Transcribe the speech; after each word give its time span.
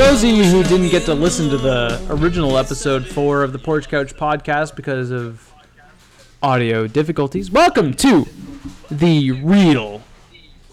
Those 0.00 0.24
of 0.24 0.30
you 0.30 0.44
who 0.44 0.62
didn't 0.62 0.88
get 0.88 1.04
to 1.04 1.14
listen 1.14 1.50
to 1.50 1.58
the 1.58 2.02
original 2.08 2.56
episode 2.56 3.06
four 3.06 3.42
of 3.42 3.52
the 3.52 3.58
Porch 3.58 3.86
Couch 3.90 4.16
podcast 4.16 4.74
because 4.74 5.10
of 5.10 5.52
audio 6.42 6.86
difficulties, 6.86 7.50
welcome 7.50 7.92
to 7.92 8.26
the 8.90 9.30
real, 9.32 10.00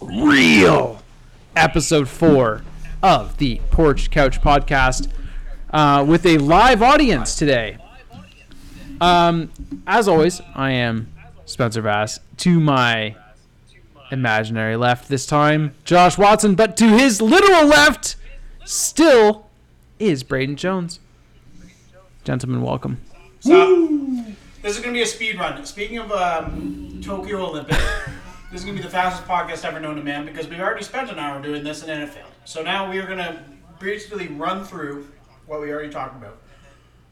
real 0.00 1.02
episode 1.54 2.08
four 2.08 2.62
of 3.02 3.36
the 3.36 3.60
Porch 3.70 4.10
Couch 4.10 4.40
podcast 4.40 5.10
uh, 5.74 6.02
with 6.08 6.24
a 6.24 6.38
live 6.38 6.80
audience 6.80 7.36
today. 7.36 7.76
Um, 8.98 9.52
as 9.86 10.08
always, 10.08 10.40
I 10.54 10.70
am 10.70 11.12
Spencer 11.44 11.82
Vass. 11.82 12.18
To 12.38 12.58
my 12.58 13.14
imaginary 14.10 14.76
left 14.76 15.10
this 15.10 15.26
time, 15.26 15.74
Josh 15.84 16.16
Watson, 16.16 16.54
but 16.54 16.78
to 16.78 16.88
his 16.88 17.20
literal 17.20 17.66
left, 17.66 18.16
still 18.68 19.46
is 19.98 20.22
Braden 20.22 20.56
Jones. 20.56 21.00
Gentlemen, 22.24 22.62
welcome. 22.62 23.00
So, 23.40 24.24
this 24.60 24.76
is 24.76 24.82
going 24.82 24.92
to 24.92 24.98
be 24.98 25.02
a 25.02 25.06
speed 25.06 25.38
run. 25.38 25.64
Speaking 25.64 25.98
of 25.98 26.12
um, 26.12 27.00
Tokyo 27.02 27.46
Olympics, 27.46 27.78
this 28.52 28.60
is 28.60 28.64
going 28.64 28.76
to 28.76 28.82
be 28.82 28.86
the 28.86 28.92
fastest 28.92 29.26
podcast 29.26 29.64
ever 29.64 29.80
known 29.80 29.96
to 29.96 30.02
man 30.02 30.26
because 30.26 30.48
we've 30.48 30.60
already 30.60 30.84
spent 30.84 31.10
an 31.10 31.18
hour 31.18 31.40
doing 31.40 31.64
this 31.64 31.80
and 31.80 31.88
then 31.88 32.02
it 32.02 32.10
failed. 32.10 32.28
So 32.44 32.62
now 32.62 32.90
we 32.90 32.98
are 32.98 33.06
going 33.06 33.18
to 33.18 33.42
basically 33.80 34.28
run 34.28 34.64
through 34.64 35.08
what 35.46 35.62
we 35.62 35.72
already 35.72 35.88
talked 35.88 36.16
about. 36.16 36.36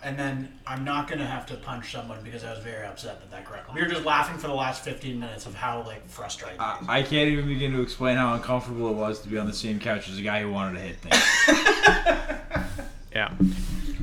And 0.07 0.17
then 0.17 0.53
I'm 0.69 0.85
not 0.85 1.09
going 1.09 1.19
to 1.19 1.27
have 1.27 1.47
to 1.47 1.55
punch 1.57 1.91
someone 1.91 2.19
because 2.23 2.45
I 2.45 2.51
was 2.51 2.61
very 2.61 2.87
upset 2.87 3.19
that 3.19 3.31
that 3.33 3.45
correct. 3.45 3.75
We 3.75 3.81
were 3.83 3.89
just 3.89 4.05
laughing 4.05 4.39
for 4.39 4.47
the 4.47 4.55
last 4.55 4.85
15 4.85 5.19
minutes 5.19 5.47
of 5.47 5.55
how 5.57 5.83
like 5.83 6.09
frustrating. 6.09 6.61
I 6.61 6.79
I 6.89 7.03
can't 7.03 7.29
even 7.29 7.49
begin 7.49 7.73
to 7.73 7.83
explain 7.83 8.17
how 8.17 8.35
uncomfortable 8.35 8.89
it 8.89 8.95
was 8.95 9.19
to 9.23 9.29
be 9.29 9.37
on 9.37 9.47
the 9.47 9.53
same 9.53 9.81
couch 9.81 10.09
as 10.09 10.17
a 10.19 10.23
guy 10.23 10.43
who 10.43 10.53
wanted 10.53 10.75
to 10.79 10.81
hit 10.81 10.97
things. 11.01 12.67
Yeah. 13.13 13.33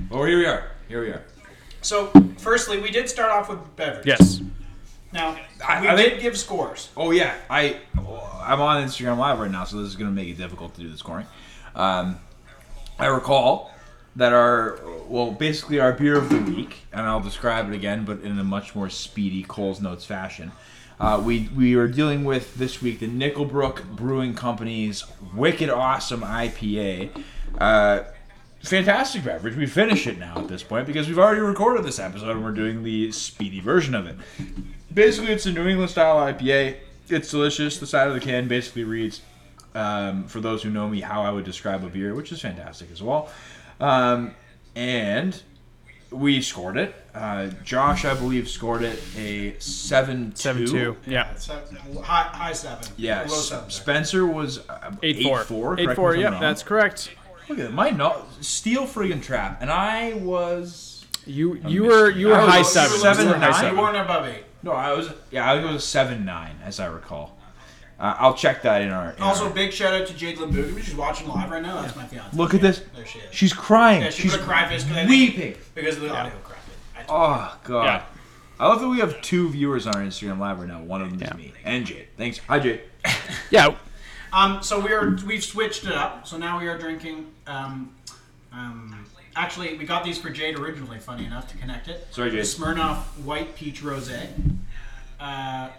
well, 0.10 0.24
here 0.24 0.40
we 0.40 0.46
are. 0.48 0.72
Here 0.88 1.02
we 1.04 1.10
are. 1.10 1.22
so, 1.84 2.12
firstly, 2.40 2.82
we 2.82 2.90
did 2.90 3.08
start 3.08 3.32
off 3.32 3.48
with 3.48 3.60
beverage. 3.76 4.08
Yes. 4.08 4.42
Now, 5.12 5.38
I- 5.64 5.82
we 5.82 5.88
I 5.88 5.96
did 5.96 6.10
think- 6.14 6.22
give 6.24 6.36
scores. 6.38 6.90
Oh 6.98 7.12
yeah, 7.12 7.36
I 7.50 7.78
I'm 7.96 8.60
on 8.60 8.84
Instagram 8.84 9.18
Live 9.20 9.40
right 9.40 9.52
now, 9.52 9.64
so 9.66 9.78
this 9.78 9.88
is 9.88 9.96
going 9.96 10.10
to 10.10 10.16
make 10.16 10.28
it 10.30 10.38
difficult 10.38 10.74
to 10.76 10.82
do 10.82 10.90
the 10.90 10.98
scoring. 10.98 11.28
Um, 11.76 12.20
I 13.00 13.06
recall 13.06 13.72
that 14.16 14.34
are 14.34 14.80
well, 15.08 15.32
basically 15.32 15.80
our 15.80 15.94
beer 15.94 16.18
of 16.18 16.30
the 16.30 16.40
week, 16.40 16.86
and 16.92 17.02
I'll 17.02 17.20
describe 17.20 17.72
it 17.72 17.76
again, 17.76 18.06
but 18.06 18.22
in 18.22 18.38
a 18.40 18.44
much 18.44 18.76
more 18.76 18.90
speedy 18.90 19.44
Coles 19.44 19.82
Notes 19.82 20.06
fashion. 20.06 20.52
Uh, 21.00 21.22
we 21.24 21.50
we 21.56 21.76
are 21.76 21.88
dealing 21.88 22.24
with 22.24 22.56
this 22.56 22.82
week 22.82 23.00
the 23.00 23.08
Nickelbrook 23.08 23.96
Brewing 23.96 24.36
Company's 24.36 25.04
wicked 25.36 25.70
awesome 25.70 26.22
IPA. 26.22 27.24
Uh, 27.58 28.04
fantastic 28.62 29.24
beverage. 29.24 29.56
We 29.56 29.66
finish 29.66 30.08
it 30.08 30.18
now 30.18 30.38
at 30.38 30.48
this 30.48 30.64
point 30.64 30.88
because 30.88 31.08
we've 31.08 31.20
already 31.20 31.42
recorded 31.42 31.84
this 31.84 32.00
episode 32.00 32.30
and 32.30 32.44
we're 32.44 32.52
doing 32.52 32.84
the 32.84 33.12
speedy 33.12 33.60
version 33.60 33.96
of 33.96 34.08
it. 34.08 34.16
Basically, 34.94 35.32
it's 35.32 35.46
a 35.46 35.52
New 35.52 35.68
England 35.68 35.92
style 35.92 36.18
IPA. 36.18 36.78
It's 37.10 37.30
delicious. 37.30 37.78
The 37.78 37.88
side 37.88 38.08
of 38.08 38.14
the 38.14 38.20
can 38.20 38.48
basically 38.48 38.84
reads, 38.84 39.22
um, 39.76 40.26
for 40.26 40.40
those 40.40 40.64
who 40.64 40.70
know 40.70 40.88
me, 40.88 41.02
how 41.02 41.24
I 41.24 41.32
would 41.32 41.44
describe 41.44 41.84
a 41.84 41.90
beer, 41.90 42.16
which 42.16 42.32
is 42.32 42.42
fantastic 42.42 42.92
as 42.92 43.04
well. 43.04 43.30
Um, 43.84 44.34
and 44.76 45.42
we 46.10 46.42
scored 46.42 46.78
it. 46.78 46.96
Uh, 47.14 47.48
Josh, 47.64 48.06
I 48.06 48.14
believe, 48.14 48.48
scored 48.50 48.82
it 48.82 49.04
a 49.18 49.60
7 49.60 50.32
2. 50.32 50.36
Seven 50.38 50.66
two. 50.66 50.98
Yeah. 51.06 51.30
It's 51.32 51.48
high, 51.48 51.62
high 52.02 52.54
seven. 52.54 52.88
Yeah, 52.98 53.22
Low 53.22 53.28
seven. 53.28 53.70
Spencer 53.70 54.26
was 54.26 54.68
uh, 54.70 54.96
Eight 55.04 55.22
four. 55.24 55.40
4. 55.44 55.80
Eight 55.80 55.96
four. 55.96 56.16
Yep, 56.16 56.40
that's 56.40 56.64
correct. 56.64 57.12
Look 57.50 57.60
at 57.60 57.66
that. 57.66 57.74
My 57.74 57.90
no- 57.90 58.26
steel 58.42 58.88
friggin' 58.88 59.22
trap. 59.22 59.58
And 59.62 59.70
I 59.70 60.14
was. 60.14 61.06
You 61.26 61.56
you 61.68 61.84
were 61.84 62.10
you 62.10 62.28
were 62.28 62.36
high 62.36 62.60
a 62.60 62.64
seven. 62.66 62.98
seven 62.98 63.26
You 63.28 63.32
were 63.34 63.38
high 63.38 63.50
nine. 63.50 63.54
You 63.54 63.60
seven. 63.70 63.78
weren't 63.78 63.98
above 63.98 64.28
eight. 64.28 64.44
No, 64.64 64.72
I 64.72 64.94
was. 64.94 65.10
Yeah, 65.30 65.50
I 65.52 65.56
think 65.56 65.70
it 65.70 65.74
was 65.74 65.84
a 65.84 65.88
7 65.88 66.24
9, 66.26 66.56
as 66.64 66.80
I 66.80 66.86
recall. 66.88 67.38
Uh, 68.00 68.16
I'll 68.20 68.34
check 68.34 68.62
that 68.64 68.82
in 68.82 68.90
our. 68.90 69.12
in 69.12 69.22
Also, 69.22 69.46
our- 69.46 69.50
big 69.52 69.72
shout 69.72 69.94
out 69.94 70.08
to 70.08 70.14
Jade 70.14 70.38
Limbugi. 70.38 70.84
She's 70.84 70.96
watching 70.96 71.28
live 71.28 71.50
right 71.52 71.62
now. 71.62 71.82
That's 71.82 71.96
my 71.96 72.06
fiance. 72.06 72.36
Look 72.36 72.54
at 72.54 72.62
this. 72.62 72.82
There 72.96 73.06
she 73.06 73.20
is. 73.20 73.34
She's 73.34 73.54
crying. 73.54 74.02
Yeah, 74.02 74.10
she 74.10 74.24
She's 74.24 74.32
put 74.32 74.42
a 74.42 74.44
cry 74.44 74.68
face 74.68 74.84
because 74.84 75.08
weeping. 75.08 75.56
because 75.76 75.96
of 75.98 76.02
the 76.02 76.10
audio 76.16 76.34
crap. 76.44 76.60
Oh 77.10 77.58
god. 77.64 77.84
Yeah. 77.86 78.04
I 78.60 78.68
love 78.68 78.80
that 78.82 78.88
we 78.88 79.00
have 79.00 79.22
two 79.22 79.50
viewers 79.50 79.88
on 79.88 79.96
our 79.96 80.02
Instagram 80.02 80.40
live 80.40 80.60
right 80.60 80.68
now. 80.68 80.82
One 80.82 81.02
of 81.02 81.10
them 81.12 81.20
Yeah. 81.20 81.32
is 81.32 81.38
me 81.38 81.54
and 81.66 81.86
Jade. 81.86 82.08
Thanks. 82.18 82.40
Hi 82.48 82.60
Jade. 82.60 82.82
Yeah. 83.52 83.76
Um, 84.32 84.64
so 84.64 84.80
we 84.80 84.92
are 84.94 85.16
we've 85.28 85.44
switched 85.44 85.86
it 85.86 85.92
up. 85.92 86.26
So 86.28 86.38
now 86.38 86.60
we 86.60 86.68
are 86.68 86.78
drinking. 86.78 87.28
Um, 87.46 87.94
um, 88.52 89.06
actually, 89.36 89.78
we 89.78 89.86
got 89.86 90.04
these 90.04 90.18
for 90.18 90.30
Jade 90.32 90.58
originally. 90.58 90.98
Funny 91.00 91.26
enough, 91.26 91.48
to 91.52 91.58
connect 91.58 91.88
it. 91.88 92.08
Sorry, 92.12 92.30
The 92.32 92.38
Jade. 92.38 92.46
Smirnoff 92.46 92.98
White 93.24 93.56
Peach 93.56 93.82
Rosé. 93.84 94.28
Uh, 95.20 95.70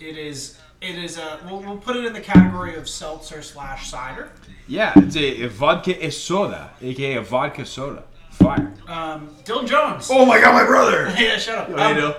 it 0.00 0.16
is. 0.18 0.58
It 0.80 0.96
is 0.96 1.18
a. 1.18 1.38
We'll, 1.44 1.60
we'll 1.60 1.76
put 1.76 1.96
it 1.96 2.04
in 2.06 2.12
the 2.12 2.20
category 2.20 2.74
of 2.76 2.88
seltzer 2.88 3.42
slash 3.42 3.90
cider. 3.90 4.30
Yeah, 4.66 4.92
it's 4.96 5.16
a, 5.16 5.42
a 5.44 5.48
vodka 5.48 5.98
is 6.02 6.20
soda, 6.20 6.70
aka 6.80 7.14
a 7.16 7.22
vodka 7.22 7.66
soda. 7.66 8.04
Fire. 8.30 8.72
Um, 8.88 9.36
Dylan 9.44 9.68
Jones. 9.68 10.08
Oh 10.10 10.24
my 10.24 10.40
god, 10.40 10.54
my 10.54 10.64
brother. 10.64 11.12
yeah, 11.18 11.36
shut 11.36 11.58
up. 11.58 11.68
How 11.78 11.88
you 11.90 11.94
Um, 11.94 12.00
doing? 12.00 12.14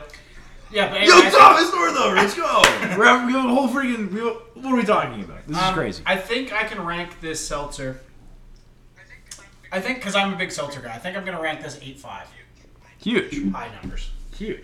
Yeah, 0.72 0.90
but 0.90 1.02
Yo, 1.02 1.14
anyway, 1.16 1.28
I 1.28 1.30
Thomas 1.32 1.72
Northover, 1.74 2.16
let's 2.16 2.36
go. 2.36 2.62
We're 2.98 3.06
having 3.06 3.28
we 3.28 3.34
have 3.34 3.46
a 3.50 3.54
whole 3.54 3.68
freaking. 3.68 4.12
we- 4.12 4.22
What 4.62 4.74
are 4.74 4.76
we 4.76 4.84
talking 4.84 5.24
about? 5.24 5.46
This 5.48 5.58
is 5.58 5.64
Um, 5.64 5.74
crazy. 5.74 6.04
I 6.06 6.16
think 6.18 6.54
I 6.54 6.64
can 6.66 6.86
rank 6.86 7.20
this 7.20 7.46
seltzer. 7.46 8.00
I 9.72 9.80
think 9.82 9.98
because 10.00 10.16
I'm 10.16 10.34
a 10.34 10.38
big 10.38 10.52
seltzer 10.52 10.82
guy. 10.82 10.94
I 10.94 10.98
think 11.00 11.18
I'm 11.18 11.26
gonna 11.26 11.42
rank 11.42 11.62
this 11.64 11.80
eight 11.82 11.98
five. 12.00 12.28
Huge. 13.02 13.52
High 13.52 13.70
numbers. 13.82 14.12
Huge. 14.38 14.64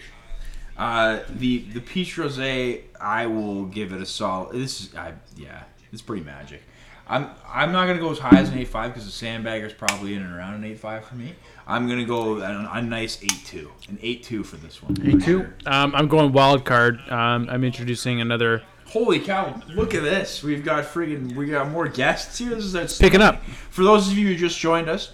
Uh, 0.78 1.20
the 1.30 1.60
the 1.74 1.82
peach 1.82 2.18
rosé, 2.18 2.82
I 3.02 3.26
will 3.26 3.66
give 3.66 3.92
it 3.94 4.02
a 4.02 4.06
solid. 4.06 4.56
This 4.56 4.82
is, 4.82 4.96
I 4.96 5.14
yeah, 5.36 5.64
it's 5.92 6.02
pretty 6.02 6.24
magic. 6.24 6.62
I'm 7.10 7.30
I'm 7.48 7.72
not 7.72 7.88
gonna 7.88 8.00
go 8.00 8.12
as 8.12 8.20
high 8.20 8.38
as 8.38 8.50
an 8.50 8.58
eight 8.58 8.68
five 8.68 8.92
because 8.92 9.06
the 9.06 9.12
sandbagger's 9.12 9.74
probably 9.74 10.14
in 10.14 10.22
and 10.22 10.36
around 10.36 10.56
an 10.56 10.64
eight 10.66 10.80
five 10.80 11.06
for 11.06 11.16
me. 11.16 11.34
I'm 11.66 11.88
gonna 11.88 12.06
go 12.06 12.40
a, 12.40 12.70
a 12.74 12.82
nice 12.82 13.24
eight 13.24 13.42
two, 13.46 13.72
an 13.90 13.98
eight 14.02 14.24
two 14.24 14.44
for 14.44 14.58
this 14.58 14.84
one. 14.84 14.96
Me 15.02 15.18
too. 15.20 15.48
Um, 15.66 15.96
I'm 15.96 16.08
going 16.08 16.32
wild 16.32 16.66
card. 16.66 17.00
Um, 17.10 17.48
I'm 17.50 17.64
introducing 17.64 18.22
another. 18.22 18.62
Holy 18.88 19.20
cow! 19.20 19.60
Look 19.70 19.94
at 19.94 20.04
this. 20.04 20.44
We've 20.44 20.64
got 20.64 20.86
friggin' 20.86 21.36
we 21.36 21.48
got 21.48 21.70
more 21.70 21.88
guests 21.88 22.38
here. 22.38 22.52
This 22.52 22.66
is 22.66 22.74
that's 22.74 22.98
Picking 22.98 23.22
up. 23.22 23.44
For 23.70 23.84
those 23.84 24.10
of 24.10 24.18
you 24.18 24.28
who 24.28 24.36
just 24.36 24.58
joined 24.60 24.90
us, 24.90 25.12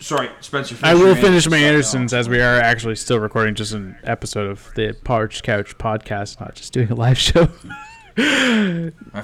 sorry, 0.00 0.30
Spencer. 0.40 0.76
I 0.82 0.94
will 0.94 1.14
finish 1.14 1.48
my 1.48 1.58
Andersons 1.58 2.12
as 2.12 2.28
we 2.28 2.40
are 2.40 2.58
actually 2.58 2.96
still 2.96 3.18
recording 3.20 3.54
just 3.54 3.72
an 3.72 3.96
episode 4.04 4.50
of 4.50 4.70
the 4.74 4.96
Porch 5.04 5.42
Couch 5.42 5.76
podcast, 5.78 6.40
not 6.40 6.54
just 6.54 6.72
doing 6.72 6.90
a 6.90 6.94
live 6.94 7.18
show. 7.18 7.48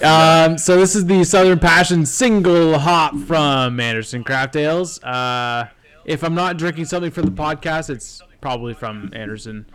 Um, 0.03 0.59
so 0.59 0.77
this 0.79 0.95
is 0.95 1.07
the 1.07 1.25
Southern 1.25 1.59
Passion 1.59 2.07
single 2.07 2.79
hop 2.79 3.17
from 3.17 3.81
Anderson 3.81 4.25
Craft 4.25 4.57
Ales. 4.57 5.03
Uh, 5.03 5.69
if 6.05 6.23
I'm 6.23 6.35
not 6.35 6.57
drinking 6.57 6.85
something 6.87 7.11
for 7.11 7.23
the 7.23 7.31
podcast, 7.31 7.91
it's 7.91 8.23
probably 8.41 8.75
from 8.75 9.11
Anderson. 9.13 9.67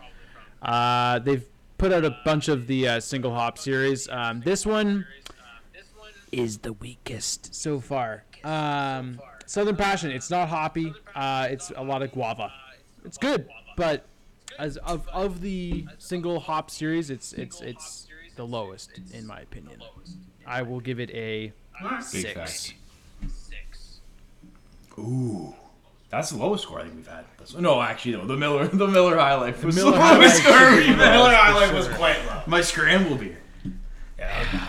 Uh, 0.62 1.20
they've 1.20 1.46
put 1.78 1.92
out 1.92 2.06
a 2.06 2.16
bunch 2.24 2.48
of 2.48 2.68
the 2.68 2.88
uh, 2.88 3.00
single 3.00 3.34
hop 3.34 3.58
series. 3.58 4.08
Um, 4.10 4.42
this 4.42 4.66
one 4.66 5.06
is 6.32 6.60
the 6.60 6.74
weakest 6.74 7.54
so 7.54 7.80
far. 7.80 8.24
Um, 8.44 9.20
Southern 9.52 9.76
Passion. 9.76 10.12
It's 10.12 10.30
not 10.30 10.48
hoppy. 10.48 10.94
Uh, 11.14 11.48
it's 11.52 11.74
a 11.76 11.84
lot 11.84 12.02
of 12.02 12.14
guava. 12.14 12.54
It's 13.04 13.18
good, 13.18 13.50
but 13.76 14.06
as 14.58 14.78
of 14.78 15.06
of 15.10 15.42
the 15.42 15.86
single 15.98 16.40
hop 16.40 16.72
series, 16.72 17.10
it's 17.10 17.34
it's 17.34 17.60
it's 17.60 18.08
the 18.38 18.48
lowest 18.48 18.92
in 19.14 19.28
my 19.28 19.42
opinion. 19.42 19.82
I 20.48 20.62
will 20.62 20.80
give 20.80 21.02
it 21.02 21.10
a 21.12 21.52
Big 21.82 22.04
six. 22.04 22.74
Ooh. 24.98 25.54
That's 26.10 26.30
the 26.30 26.38
lowest 26.38 26.64
score 26.64 26.80
I 26.80 26.84
think 26.84 26.96
we've 26.96 27.08
had. 27.08 27.26
No, 27.60 27.82
actually, 27.82 28.14
no. 28.14 28.26
The 28.26 28.38
Miller, 28.38 28.68
the 28.74 28.88
Miller 28.88 29.18
High 29.18 29.36
Life 29.36 29.64
was 29.64 29.76
Miller 29.76 29.92
the 29.92 29.98
lowest 29.98 30.46
Life 30.46 30.56
score 30.56 30.82
should 30.82 30.94
The. 30.94 30.98
Miller 30.98 31.34
High 31.34 31.54
Life 31.54 31.74
was 31.74 31.88
quite 31.90 32.26
low. 32.26 32.42
My 32.48 32.62
scramble 32.62 33.18
beer. 33.18 33.38
Yeah. 34.18 34.68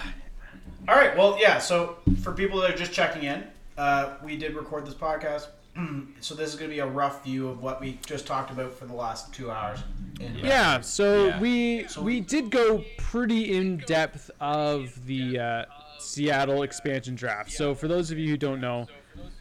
All 0.89 0.97
right. 0.97 1.17
Well, 1.17 1.37
yeah. 1.41 1.59
So 1.59 1.99
for 2.23 2.33
people 2.33 2.61
that 2.63 2.71
are 2.71 2.77
just 2.77 2.93
checking 2.93 3.25
in, 3.25 3.45
uh, 3.79 4.15
we 4.23 4.37
did 4.37 4.55
record 4.55 4.87
this 4.87 4.95
podcast. 4.95 5.47
so 6.21 6.35
this 6.35 6.51
is 6.51 6.57
going 6.57 6.71
to 6.71 6.75
be 6.75 6.81
a 6.81 6.87
rough 6.87 7.25
view 7.25 7.49
of 7.49 7.63
what 7.63 7.81
we 7.81 7.99
just 8.05 8.27
talked 8.27 8.51
about 8.51 8.75
for 8.75 8.85
the 8.85 8.95
last 8.95 9.33
two 9.33 9.51
hours. 9.51 9.79
In 10.21 10.35
Yeah, 10.37 10.81
so 10.83 11.29
Yeah. 11.29 11.41
we 11.41 11.87
we 12.01 12.21
did 12.21 12.51
go 12.51 12.85
pretty 12.99 13.57
in 13.57 13.79
depth 13.79 14.31
of 14.41 15.07
the 15.07 15.39
uh, 15.39 15.65
Seattle 15.99 16.63
expansion 16.63 17.15
draft. 17.15 17.51
So 17.53 17.75
for 17.75 17.89
those 17.89 18.11
of 18.11 18.19
you 18.19 18.29
who 18.29 18.37
don't 18.37 18.61
know, 18.61 18.87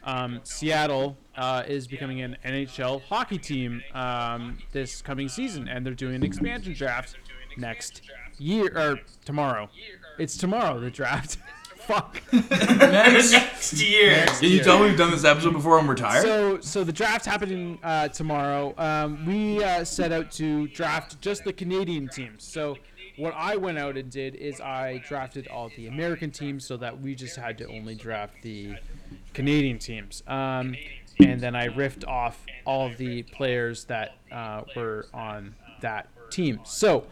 um, 0.04 0.40
Seattle 0.44 1.16
uh, 1.36 1.64
is 1.66 1.86
becoming 1.86 2.22
an 2.22 2.36
NHL 2.44 3.02
hockey 3.02 3.38
team 3.38 3.82
um, 3.94 4.58
this 4.72 5.02
coming 5.02 5.28
season, 5.28 5.68
and 5.68 5.84
they're 5.84 5.94
doing 5.94 6.14
an 6.14 6.22
expansion 6.22 6.72
draft 6.72 7.16
next 7.58 8.02
year 8.38 8.72
or 8.74 9.00
tomorrow. 9.24 9.68
It's 10.18 10.36
tomorrow 10.36 10.80
the 10.80 10.90
draft. 10.90 11.36
fuck. 11.86 12.22
Next. 12.32 13.32
Next 13.32 13.72
year. 13.74 14.26
Can 14.26 14.50
you 14.50 14.62
tell 14.62 14.78
me 14.78 14.86
we've 14.86 14.98
done 14.98 15.10
this 15.10 15.24
episode 15.24 15.52
before 15.52 15.78
and 15.78 15.88
we're 15.88 15.94
tired? 15.94 16.22
So, 16.22 16.60
so 16.60 16.84
the 16.84 16.92
draft 16.92 17.24
happening 17.24 17.78
uh, 17.82 18.08
tomorrow. 18.08 18.74
Um, 18.78 19.26
we 19.26 19.62
uh, 19.62 19.84
set 19.84 20.12
out 20.12 20.30
to 20.32 20.68
draft 20.68 21.20
just 21.20 21.44
the 21.44 21.52
Canadian 21.52 22.08
teams. 22.08 22.44
So, 22.44 22.76
what 23.16 23.34
I 23.36 23.56
went 23.56 23.78
out 23.78 23.96
and 23.96 24.10
did 24.10 24.36
is 24.36 24.60
I 24.60 25.02
drafted 25.06 25.46
all 25.48 25.70
the 25.76 25.86
American 25.86 26.30
teams, 26.30 26.66
so 26.66 26.76
that 26.78 27.00
we 27.00 27.14
just 27.14 27.36
had 27.36 27.58
to 27.58 27.66
only 27.66 27.94
draft 27.94 28.34
the 28.42 28.76
Canadian 29.34 29.78
teams. 29.78 30.22
Um, 30.26 30.74
and 31.20 31.40
then 31.40 31.54
I 31.54 31.68
riffed 31.68 32.06
off 32.08 32.44
all 32.64 32.86
of 32.86 32.96
the 32.96 33.22
players 33.24 33.84
that 33.84 34.16
uh, 34.30 34.62
were 34.74 35.06
on 35.12 35.54
that 35.82 36.08
team. 36.30 36.60
So, 36.64 37.06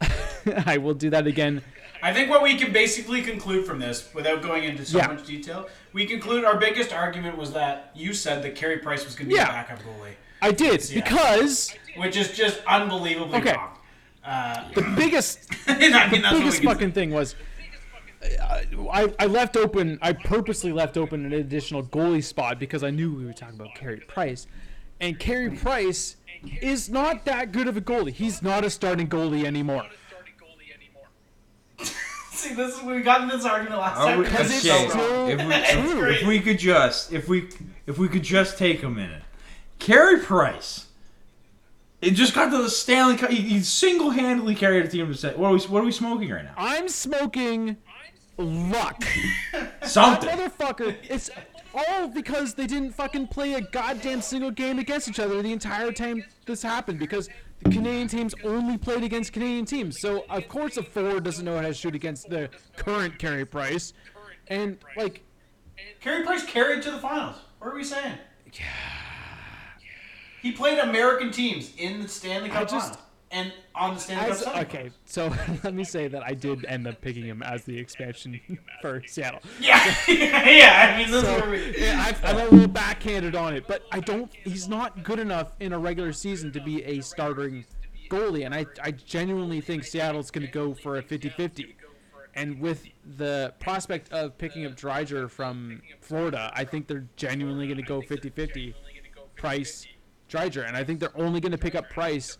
I 0.66 0.78
will 0.78 0.94
do 0.94 1.10
that 1.10 1.26
again. 1.26 1.62
I 2.02 2.12
think 2.12 2.30
what 2.30 2.42
we 2.42 2.56
can 2.56 2.72
basically 2.72 3.22
conclude 3.22 3.66
from 3.66 3.78
this, 3.78 4.08
without 4.14 4.42
going 4.42 4.64
into 4.64 4.84
so 4.84 4.98
Yeah. 4.98 5.08
much 5.08 5.26
detail, 5.26 5.68
we 5.92 6.06
conclude 6.06 6.44
our 6.44 6.56
biggest 6.58 6.92
argument 6.92 7.36
was 7.36 7.52
that 7.52 7.90
you 7.94 8.14
said 8.14 8.42
that 8.42 8.54
Carey 8.54 8.78
Price 8.78 9.04
was 9.04 9.14
going 9.14 9.26
to 9.28 9.34
be 9.34 9.36
Yeah. 9.36 9.46
the 9.46 9.52
backup 9.52 9.78
goalie, 9.80 10.14
I 10.42 10.52
did 10.52 10.82
because 10.94 11.74
which 11.96 12.16
is 12.16 12.32
just 12.32 12.60
unbelievably 12.66 13.38
Okay. 13.40 13.52
wrong. 13.52 13.76
Uh, 14.24 14.68
the 14.74 14.82
biggest 14.96 15.50
I 15.66 15.76
mean, 15.78 16.22
that's 16.22 16.38
biggest 16.38 16.62
fucking 16.62 16.92
thing 16.92 17.10
was 17.10 17.34
I, 18.92 19.12
I 19.18 19.26
left 19.26 19.56
open 19.56 19.98
I 20.02 20.12
purposely 20.12 20.72
left 20.72 20.96
open 20.96 21.24
an 21.24 21.32
additional 21.32 21.82
goalie 21.82 22.22
spot 22.24 22.58
because 22.58 22.82
I 22.82 22.90
knew 22.90 23.14
we 23.14 23.24
were 23.24 23.32
talking 23.32 23.54
about 23.58 23.74
Carey 23.74 24.00
Price. 24.00 24.46
And 25.00 25.18
Carey 25.18 25.50
Price 25.50 26.16
is 26.60 26.90
not 26.90 27.24
that 27.24 27.52
good 27.52 27.66
of 27.66 27.76
a 27.78 27.80
goalie. 27.80 28.12
He's 28.12 28.42
not 28.42 28.62
a 28.64 28.68
starting 28.70 29.08
goalie 29.08 29.44
anymore. 29.44 29.86
See, 32.48 32.54
this 32.54 32.76
is 32.76 32.82
we 32.82 33.00
got 33.02 33.20
in 33.22 33.28
this 33.28 33.44
argument 33.44 33.80
last 33.80 33.98
Are 33.98 34.06
time. 34.06 34.18
we- 34.18 34.24
Because 34.24 34.50
it's 34.50 34.64
okay, 34.66 34.88
so 34.90 35.26
if 35.28 35.38
we, 35.38 35.44
true. 35.92 36.10
if, 36.10 36.22
if 36.22 36.26
we 36.28 36.40
could 36.40 36.58
just 36.58 37.12
if 37.12 37.28
we 37.28 37.48
if 37.86 37.98
we 37.98 38.08
could 38.08 38.22
just 38.22 38.56
take 38.58 38.82
a 38.82 38.88
minute, 38.90 39.22
Carey 39.78 40.18
Price. 40.20 40.86
It 42.00 42.12
just 42.12 42.34
got 42.34 42.50
to 42.50 42.62
the 42.62 42.70
Stanley 42.70 43.18
Cup. 43.18 43.28
He, 43.28 43.42
he 43.42 43.60
single-handedly 43.60 44.54
carried 44.54 44.86
a 44.86 44.88
team 44.88 45.06
to 45.08 45.14
say, 45.14 45.34
"What 45.34 45.48
are 45.48 45.52
we? 45.52 45.60
What 45.60 45.82
are 45.82 45.84
we 45.84 45.92
smoking 45.92 46.30
right 46.30 46.44
now? 46.44 46.54
I'm 46.56 46.88
smoking 46.88 47.76
luck. 48.38 49.04
That 49.82 50.20
motherfucker. 50.22 50.96
It's 51.02 51.30
all 51.74 52.08
because 52.08 52.54
they 52.54 52.66
didn't 52.66 52.92
fucking 52.92 53.26
play 53.28 53.54
a 53.54 53.60
goddamn 53.60 54.22
single 54.22 54.50
game 54.50 54.78
against 54.78 55.08
each 55.08 55.18
other 55.18 55.42
the 55.42 55.52
entire 55.52 55.92
time 55.92 56.24
this 56.46 56.62
happened 56.62 56.98
because 56.98 57.28
the 57.62 57.70
Canadian 57.70 58.08
teams 58.08 58.34
only 58.44 58.78
played 58.78 59.02
against 59.04 59.32
Canadian 59.32 59.64
teams. 59.66 60.00
So 60.00 60.24
of 60.30 60.48
course 60.48 60.76
a 60.76 60.82
forward 60.82 61.24
doesn't 61.24 61.44
know 61.44 61.56
how 61.56 61.62
to 61.62 61.74
shoot 61.74 61.94
against 61.94 62.28
the 62.28 62.48
current 62.76 63.18
Carey 63.18 63.44
Price. 63.44 63.92
And 64.48 64.78
like 64.96 65.22
Carey 66.00 66.24
Price 66.24 66.44
carried 66.44 66.82
to 66.82 66.90
the 66.90 66.98
finals. 66.98 67.36
What 67.58 67.68
are 67.72 67.74
we 67.76 67.84
saying? 67.84 68.14
Yeah. 68.52 68.64
He 70.42 70.52
played 70.52 70.78
American 70.78 71.30
teams 71.30 71.72
in 71.76 72.00
the 72.00 72.08
Stanley 72.08 72.48
Cup 72.48 72.68
just- 72.68 72.94
finals 72.94 73.06
and 73.32 73.52
on 73.76 73.94
the 73.94 74.00
Stanley 74.00 74.30
as, 74.32 74.42
Cup 74.42 74.54
semi. 74.54 74.64
okay, 74.66 74.90
so 75.04 75.32
let 75.62 75.72
me 75.72 75.84
say 75.84 76.08
that 76.08 76.24
I 76.24 76.34
did 76.34 76.64
end 76.64 76.88
up 76.88 77.00
picking 77.00 77.22
him 77.24 77.44
as 77.44 77.62
the 77.64 77.78
expansion 77.78 78.40
for 78.82 79.04
Seattle. 79.06 79.38
Yeah, 79.60 79.94
yeah. 80.08 80.94
I 80.94 80.98
mean, 80.98 81.10
this 81.12 81.22
is 81.22 81.28
So, 81.28 81.40
where 81.40 81.50
we. 81.50 81.76
I, 82.10 82.30
I'm 82.30 82.36
a 82.36 82.44
little 82.50 82.68
backhanded 82.68 83.34
on 83.34 83.54
it, 83.54 83.66
but 83.66 83.84
I 83.92 84.00
don't. 84.00 84.32
He's 84.44 84.68
not 84.68 85.02
good 85.02 85.18
enough 85.18 85.52
in 85.60 85.72
a 85.72 85.78
regular 85.78 86.12
season 86.12 86.52
to 86.52 86.60
be 86.60 86.82
a 86.84 87.00
starting 87.00 87.64
goalie, 88.10 88.44
and 88.44 88.54
I, 88.54 88.66
I 88.82 88.90
genuinely 88.90 89.60
think 89.60 89.84
Seattle's 89.84 90.30
going 90.30 90.46
to 90.46 90.52
go 90.52 90.74
for 90.74 90.98
a 90.98 91.02
50-50. 91.02 91.74
And 92.34 92.60
with 92.60 92.86
the 93.16 93.54
prospect 93.58 94.12
of 94.12 94.36
picking 94.38 94.66
up 94.66 94.76
Driedger 94.76 95.28
from 95.30 95.82
Florida, 96.00 96.50
I 96.54 96.64
think 96.64 96.86
they're 96.86 97.06
genuinely 97.16 97.66
going 97.66 97.78
to 97.78 97.82
go 97.82 98.00
50-50 98.00 98.74
Price 99.36 99.86
Driedger, 100.28 100.66
and 100.66 100.76
I 100.76 100.84
think 100.84 101.00
they're 101.00 101.16
only 101.16 101.40
going 101.40 101.52
to 101.52 101.58
pick 101.58 101.74
up 101.74 101.90
Price 101.90 102.38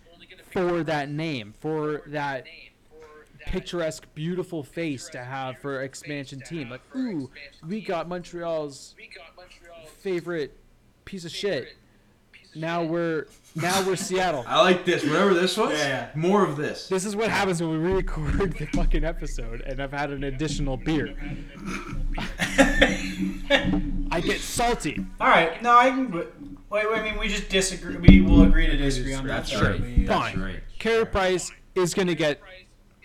for 0.52 0.82
that 0.84 1.08
name, 1.08 1.54
for 1.58 2.02
that 2.06 2.46
picturesque, 3.46 4.06
beautiful 4.14 4.62
face 4.62 5.08
to 5.08 5.24
have 5.24 5.58
for 5.58 5.82
expansion 5.82 6.40
team. 6.40 6.70
Like, 6.70 6.82
ooh, 6.94 7.30
we 7.66 7.80
got 7.80 8.08
Montreal's 8.08 8.94
favorite 10.00 10.56
piece 11.04 11.24
of 11.24 11.30
shit. 11.30 11.76
Now 12.54 12.82
we're 12.82 13.26
now 13.54 13.86
we're 13.86 13.94
Seattle. 14.08 14.44
I 14.46 14.60
like 14.60 14.84
this. 14.84 15.04
Whatever 15.04 15.34
this 15.34 15.56
was, 15.56 15.72
Yeah, 15.78 15.86
yeah. 15.88 16.08
more 16.14 16.44
of 16.44 16.56
this. 16.56 16.88
This 16.88 17.04
is 17.04 17.14
what 17.14 17.28
happens 17.30 17.60
when 17.62 17.70
we 17.70 17.76
re-record 17.76 18.54
the 18.58 18.66
fucking 18.66 19.04
episode, 19.04 19.60
and 19.60 19.80
I've 19.80 19.92
had 19.92 20.10
an 20.10 20.24
additional 20.24 20.76
beer. 20.76 21.14
I 24.12 24.20
get 24.24 24.40
salty. 24.40 25.04
All 25.20 25.28
right, 25.28 25.62
no, 25.62 25.76
I 25.76 25.90
can. 25.90 26.10
Wait, 26.12 26.28
wait, 26.70 26.86
I 26.88 27.02
mean, 27.02 27.18
we 27.18 27.28
just 27.28 27.48
disagree. 27.48 27.96
We 27.96 28.20
will 28.20 28.42
agree 28.42 28.66
to 28.66 28.76
disagree 28.76 29.14
on 29.14 29.26
that. 29.26 29.46
That's 29.46 29.52
Sorry, 29.52 29.72
right. 29.72 29.80
we, 29.80 30.04
That's 30.04 30.20
Fine. 30.32 30.40
right. 30.40 30.60
Carey 30.78 31.06
Price 31.06 31.50
is 31.74 31.94
going 31.94 32.08
to 32.08 32.14
get 32.14 32.40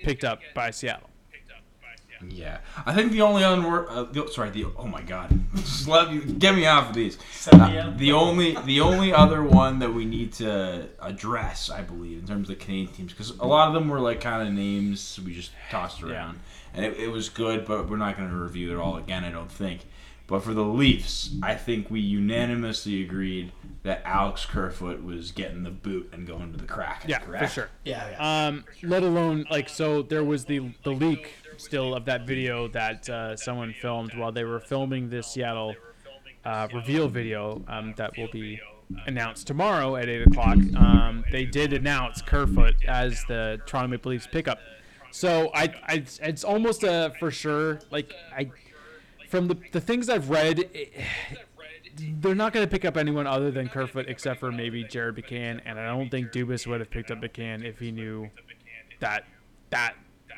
picked 0.03 0.23
up 0.23 0.39
by 0.53 0.71
Seattle. 0.71 1.09
Yeah, 2.29 2.59
I 2.85 2.93
think 2.93 3.11
the 3.11 3.21
only 3.21 3.43
unwor- 3.43 3.87
uh, 3.89 4.03
the, 4.03 4.27
sorry, 4.31 4.49
the 4.49 4.65
oh 4.77 4.87
my 4.87 5.01
god, 5.01 5.37
just 5.55 5.87
let 5.87 6.11
me 6.13 6.19
get 6.33 6.55
me 6.55 6.65
off 6.65 6.89
of 6.89 6.95
these. 6.95 7.17
Uh, 7.51 7.91
the 7.97 8.11
only 8.13 8.55
the 8.65 8.81
only 8.81 9.13
other 9.13 9.43
one 9.43 9.79
that 9.79 9.93
we 9.93 10.05
need 10.05 10.33
to 10.33 10.87
address, 11.01 11.69
I 11.69 11.81
believe, 11.81 12.19
in 12.19 12.27
terms 12.27 12.49
of 12.49 12.57
the 12.57 12.63
Canadian 12.63 12.93
teams, 12.93 13.11
because 13.13 13.31
a 13.31 13.45
lot 13.45 13.67
of 13.67 13.73
them 13.73 13.89
were 13.89 13.99
like 13.99 14.21
kind 14.21 14.47
of 14.47 14.53
names 14.53 15.19
we 15.25 15.33
just 15.33 15.51
tossed 15.69 16.01
around, 16.03 16.39
and 16.73 16.85
it, 16.85 16.97
it 16.97 17.07
was 17.11 17.29
good, 17.29 17.65
but 17.65 17.89
we're 17.89 17.97
not 17.97 18.17
going 18.17 18.29
to 18.29 18.35
review 18.35 18.71
it 18.77 18.81
all 18.81 18.97
again, 18.97 19.23
I 19.23 19.31
don't 19.31 19.51
think. 19.51 19.81
But 20.27 20.43
for 20.43 20.53
the 20.53 20.63
Leafs, 20.63 21.35
I 21.43 21.53
think 21.53 21.91
we 21.91 21.99
unanimously 21.99 23.03
agreed 23.03 23.51
that 23.83 24.01
Alex 24.05 24.45
Kerfoot 24.45 25.03
was 25.03 25.31
getting 25.31 25.61
the 25.63 25.69
boot 25.69 26.09
and 26.11 26.25
going 26.25 26.51
to 26.51 26.57
the 26.57 26.65
Kraken. 26.65 27.09
Yeah, 27.09 27.19
correct? 27.19 27.45
for 27.45 27.51
sure. 27.51 27.69
Yeah, 27.83 28.09
yeah. 28.09 28.47
Um, 28.47 28.65
let 28.81 29.03
alone 29.03 29.45
like 29.51 29.69
so 29.69 30.01
there 30.01 30.23
was 30.23 30.45
the 30.45 30.73
the 30.83 30.91
leak 30.91 31.33
still 31.57 31.93
of 31.93 32.05
that 32.05 32.25
video 32.25 32.67
that 32.69 33.07
uh, 33.07 33.35
someone 33.35 33.73
filmed 33.73 34.15
while 34.15 34.31
they 34.31 34.43
were 34.43 34.59
filming 34.59 35.09
the 35.09 35.21
Seattle 35.21 35.75
uh, 36.43 36.67
reveal 36.73 37.07
video 37.07 37.63
um, 37.67 37.93
that 37.97 38.17
will 38.17 38.29
be 38.31 38.59
announced 39.05 39.47
tomorrow 39.47 39.95
at 39.95 40.09
eight 40.09 40.25
o'clock. 40.27 40.57
Um, 40.75 41.23
they 41.31 41.45
did 41.45 41.71
announce 41.73 42.21
Kerfoot 42.21 42.75
as 42.87 43.23
the 43.27 43.59
Toronto 43.65 43.89
Maple 43.89 44.11
Leafs 44.11 44.27
pickup. 44.27 44.59
So 45.11 45.49
I, 45.53 45.73
I 45.87 46.03
it's 46.21 46.43
almost 46.43 46.83
a 46.83 47.13
for 47.19 47.31
sure 47.31 47.79
like 47.89 48.13
I 48.35 48.49
from 49.29 49.47
the 49.47 49.57
the 49.71 49.81
things 49.81 50.09
I've 50.09 50.29
read. 50.29 50.59
It, 50.73 50.93
they're 51.97 52.35
not 52.35 52.51
going 52.51 52.65
to 52.65 52.69
pick 52.69 52.83
up 52.83 52.97
anyone 52.97 53.25
other 53.25 53.51
than 53.51 53.69
Kerfoot, 53.69 54.09
except 54.09 54.41
for 54.41 54.51
maybe 54.51 54.83
Jared 54.83 55.15
McCann, 55.15 55.61
and 55.65 55.79
I 55.79 55.87
don't 55.87 56.09
think 56.09 56.31
Dubas 56.33 56.67
would 56.67 56.81
have 56.81 56.89
picked 56.89 57.09
up 57.09 57.21
McCann 57.21 57.63
if 57.63 57.79
he 57.79 57.89
knew 57.91 58.29
that 58.99 59.23
that 59.69 59.93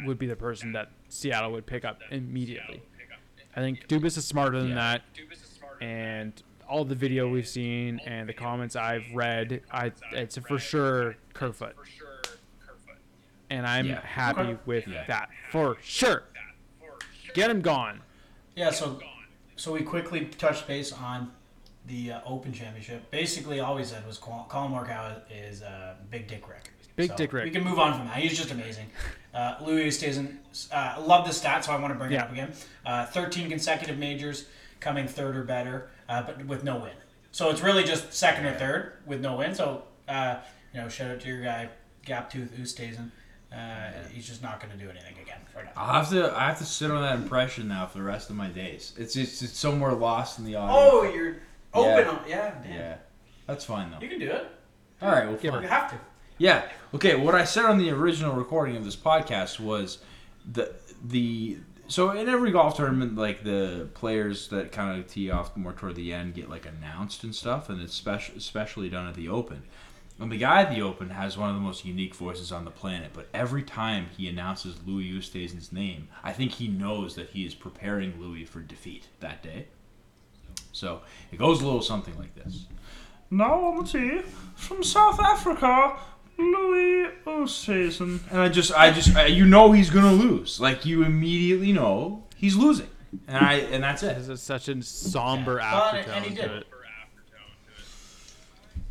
would 0.06 0.20
be 0.20 0.28
the 0.28 0.36
person 0.36 0.72
that 0.74 0.92
Seattle 1.10 1.52
would 1.54 1.66
pick 1.66 1.84
up 1.84 2.00
immediately. 2.12 2.84
I 3.56 3.62
think 3.62 3.88
Dubas 3.88 4.18
is 4.18 4.26
smarter 4.26 4.62
than 4.62 4.76
that, 4.76 5.02
and 5.82 6.32
all 6.70 6.86
the 6.86 6.94
video 6.94 7.28
we've 7.28 7.48
seen 7.48 8.00
and 8.06 8.30
the 8.30 8.34
comments 8.34 8.76
I've 8.76 9.06
read, 9.16 9.62
I 9.72 9.92
it's 10.12 10.38
for 10.38 10.60
sure 10.60 11.16
Kerfoot, 11.34 11.74
and 13.50 13.66
I'm 13.66 13.88
Yeah. 13.88 14.02
happy 14.06 14.58
with 14.68 14.88
Yeah. 14.88 15.06
that 15.08 15.30
for 15.50 15.78
sure. 15.82 16.24
Get 17.34 17.50
him 17.50 17.62
gone. 17.62 18.02
Yeah, 18.58 18.72
so 18.72 19.00
so 19.56 19.72
we 19.72 19.84
quickly 19.84 20.26
touched 20.26 20.66
base 20.66 20.92
on 20.92 21.32
the 21.86 22.14
uh, 22.14 22.22
Open 22.26 22.52
Championship. 22.52 23.12
Basically, 23.12 23.60
all 23.60 23.76
we 23.76 23.84
said 23.84 24.06
was 24.08 24.18
Collin 24.18 24.72
Morikawa 24.72 25.22
is 25.30 25.62
uh, 25.62 25.94
Big 26.10 26.28
Dick 26.28 26.50
Rick. 26.50 26.72
Big 26.96 27.12
So 27.12 27.16
Dick 27.18 27.34
Rick. 27.34 27.46
We 27.46 27.52
can 27.52 27.64
move 27.64 27.78
on 27.78 27.96
from 27.96 28.08
that. 28.08 28.18
He's 28.18 28.36
just 28.36 28.50
amazing. 28.50 28.88
Uh, 29.32 29.58
Louis 29.64 29.86
Oosthuizen, 29.90 30.38
uh, 30.72 30.96
love 31.06 31.28
the 31.28 31.34
stat, 31.34 31.66
so 31.66 31.72
I 31.72 31.80
want 31.80 31.94
to 31.94 32.00
bring 32.00 32.12
it 32.12 32.18
up 32.18 32.32
again. 32.32 32.52
Uh, 32.84 33.06
13 33.06 33.48
consecutive 33.48 34.00
majors, 34.00 34.46
coming 34.80 35.08
third 35.08 35.38
or 35.38 35.44
better, 35.44 35.92
uh, 36.10 36.24
but 36.24 36.44
with 36.48 36.64
no 36.64 36.78
win. 36.78 36.94
So 37.32 37.52
it's 37.52 37.62
really 37.62 37.84
just 37.84 38.12
second 38.12 38.48
or 38.48 38.56
third 38.56 38.94
with 39.06 39.22
no 39.22 39.38
win. 39.38 39.54
So 39.54 39.84
uh, 40.08 40.38
you 40.74 40.82
know, 40.82 40.90
shout 40.90 41.12
out 41.12 41.20
to 41.20 41.28
your 41.28 41.44
guy 41.44 41.70
Gaptooth 42.08 42.50
Oosthuizen. 42.60 43.12
Uh, 43.54 43.92
he's 44.14 44.28
just 44.28 44.44
not 44.44 44.60
going 44.60 44.72
to 44.78 44.84
do 44.84 44.90
anything 44.90 45.16
again 45.22 45.40
for 45.54 45.64
now. 45.64 45.72
I'll 45.78 46.02
have 46.04 46.10
to 46.10 46.36
I 46.36 46.48
have 46.48 46.58
to 46.58 46.66
sit 46.66 46.92
on 46.92 47.02
that 47.02 47.16
impression 47.16 47.68
now 47.68 47.86
for 47.86 48.00
the 48.00 48.04
rest 48.04 48.30
of 48.30 48.36
my 48.36 48.48
days. 48.50 48.94
It's 48.98 49.16
it's, 49.16 49.42
it's 49.42 49.58
somewhere 49.58 49.94
lost 49.94 50.38
in 50.40 50.46
the 50.46 50.56
audience. 50.56 50.80
Oh, 50.94 51.04
you're 51.14 51.38
open 51.74 51.92
Yeah. 52.06 52.10
on 52.10 52.22
yeah, 52.28 52.52
damn. 52.64 52.74
yeah, 52.74 52.98
that's 53.46 53.64
fine 53.64 53.90
though. 53.92 54.00
You 54.02 54.10
can 54.10 54.20
do 54.20 54.30
it. 54.30 54.48
All 55.02 55.12
right, 55.12 55.28
well, 55.28 55.38
Give 55.38 55.54
fine. 55.54 55.64
You 55.64 55.70
have 55.70 55.92
to. 55.92 56.00
Yeah. 56.40 56.68
Okay. 56.94 57.16
What 57.16 57.36
I 57.36 57.46
said 57.46 57.66
on 57.66 57.78
the 57.78 57.90
original 57.92 58.36
recording 58.36 58.76
of 58.76 58.84
this 58.84 58.96
podcast 58.98 59.60
was 59.60 60.00
the 60.52 60.74
the 61.06 61.58
so 61.88 62.12
in 62.12 62.28
every 62.28 62.52
golf 62.52 62.76
tournament, 62.76 63.16
like 63.16 63.46
the 63.46 63.88
players 63.94 64.50
that 64.50 64.74
kind 64.74 65.00
of 65.00 65.08
tee 65.08 65.32
off 65.32 65.56
more 65.56 65.72
toward 65.72 65.96
the 65.96 66.12
end 66.14 66.34
get 66.34 66.50
like 66.50 66.66
announced 66.66 67.24
and 67.24 67.34
stuff, 67.34 67.70
and 67.70 67.82
it's 67.82 67.94
special, 67.94 68.36
especially 68.36 68.90
done 68.90 69.08
at 69.08 69.16
the 69.16 69.30
Open. 69.30 69.64
And 70.20 70.32
the 70.32 70.38
guy 70.38 70.62
at 70.64 70.74
the 70.74 70.82
Open 70.82 71.12
has 71.12 71.38
one 71.38 71.50
of 71.50 71.56
the 71.56 71.62
most 71.62 71.86
unique 71.86 72.16
voices 72.16 72.52
on 72.52 72.66
the 72.66 72.72
planet, 72.72 73.12
but 73.14 73.28
every 73.36 73.62
time 73.62 74.08
he 74.18 74.28
announces 74.28 74.76
Louis 74.86 75.12
Oosthuizen's 75.12 75.72
name, 75.72 76.08
I 76.24 76.34
think 76.34 76.54
he 76.54 76.68
knows 76.68 77.14
that 77.16 77.30
he 77.30 77.46
is 77.46 77.54
preparing 77.54 78.20
Louis 78.20 78.44
for 78.46 78.60
defeat 78.62 79.08
that 79.20 79.44
day. 79.44 79.68
So 80.72 81.02
it 81.32 81.38
goes 81.38 81.62
a 81.62 81.66
little 81.66 81.82
something 81.84 82.18
like 82.18 82.34
this. 82.36 82.66
Now 83.30 83.64
on 83.66 83.78
the 83.78 83.84
tee, 83.84 84.22
from 84.56 84.84
South 84.84 85.20
Africa, 85.20 85.98
Louis 86.38 87.10
Oosthuizen. 87.26 88.20
And 88.32 88.40
I 88.40 88.50
just, 88.50 88.72
I 88.74 88.92
just, 88.92 89.16
I, 89.16 89.26
you 89.28 89.46
know 89.46 89.72
he's 89.72 89.90
gonna 89.90 90.14
lose. 90.14 90.60
Like 90.60 90.86
you 90.86 91.04
immediately 91.04 91.74
know 91.74 92.24
he's 92.36 92.56
losing, 92.56 92.90
and 93.28 93.38
I, 93.38 93.56
and 93.56 93.84
that's 93.84 94.02
it. 94.02 94.18
This 94.18 94.30
is 94.30 94.42
such 94.42 94.68
a 94.68 94.82
somber 94.82 95.58
Well, 95.58 95.90
and- 95.96 96.08
aftertone 96.08 96.16
and 96.18 96.26
he 96.26 96.36
to 96.36 96.42
did. 96.48 96.66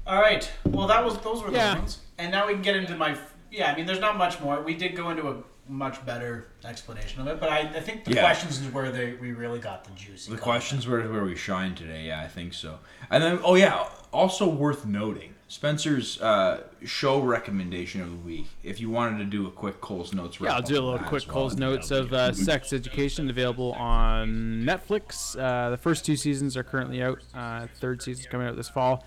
It. 0.07 0.11
All 0.11 0.21
right. 0.21 0.51
Well, 0.67 0.87
that 0.89 1.05
was 1.05 1.19
those 1.19 1.43
were 1.43 1.51
the 1.51 1.57
Yeah. 1.57 1.79
ones, 1.79 1.99
and 2.19 2.31
now 2.31 2.47
we 2.47 2.53
can 2.55 2.63
get 2.63 2.77
into 2.77 2.97
my. 2.97 3.17
Yeah, 3.51 3.73
I 3.73 3.77
mean, 3.77 3.87
there's 3.87 4.01
not 4.01 4.17
much 4.19 4.41
more. 4.41 4.61
We 4.63 4.75
did 4.75 4.95
go 4.97 5.11
into 5.11 5.29
a 5.29 5.37
much 5.69 6.05
better 6.07 6.49
explanation 6.65 7.21
of 7.23 7.27
it, 7.29 7.41
but 7.41 7.49
I, 7.49 7.61
I 7.61 7.81
think 7.81 8.05
the 8.05 8.13
Yeah. 8.13 8.21
questions 8.23 8.61
is 8.61 8.73
where 8.73 8.91
they 8.93 9.15
we 9.15 9.33
really 9.33 9.59
got 9.59 9.85
the 9.85 9.91
juicy. 9.93 10.31
The 10.31 10.37
content. 10.37 10.43
questions 10.43 10.87
were 10.87 11.01
where 11.11 11.25
we 11.25 11.35
shine 11.37 11.75
today. 11.75 12.07
Yeah, 12.07 12.21
I 12.21 12.29
think 12.29 12.55
so. 12.55 12.79
And 13.11 13.23
then, 13.23 13.41
oh 13.43 13.55
yeah, 13.57 13.85
also 14.13 14.47
worth 14.49 14.85
noting, 14.87 15.35
Spencer's 15.49 16.21
uh, 16.21 16.63
show 16.85 17.21
recommendation 17.21 18.01
of 18.01 18.11
the 18.11 18.17
week. 18.17 18.47
If 18.63 18.81
you 18.81 18.91
wanted 18.91 19.19
to 19.19 19.25
do 19.25 19.47
a 19.47 19.51
quick 19.51 19.81
Cole's 19.81 20.13
notes, 20.13 20.39
Yeah, 20.41 20.51
I'll 20.51 20.55
wrap-up 20.57 20.69
do 20.69 20.75
a 20.75 20.79
of 20.79 20.85
little 20.85 20.99
that 20.99 21.09
quick 21.09 21.23
as 21.23 21.27
well, 21.29 21.35
Cole's 21.35 21.53
I 21.53 21.57
think 21.57 21.61
notes 21.71 21.89
that'll 21.89 22.05
of 22.07 22.13
uh. 22.13 22.33
Sex 22.33 22.73
Education 22.73 23.29
available 23.31 23.73
on 23.73 24.63
Netflix. 24.65 25.37
Uh, 25.37 25.71
the 25.71 25.77
first 25.77 26.05
two 26.05 26.17
seasons 26.17 26.57
are 26.57 26.63
currently 26.65 27.03
out. 27.03 27.19
Uh, 27.35 27.67
third 27.81 28.03
season's 28.03 28.27
coming 28.27 28.47
out 28.47 28.57
this 28.57 28.69
fall. 28.69 29.05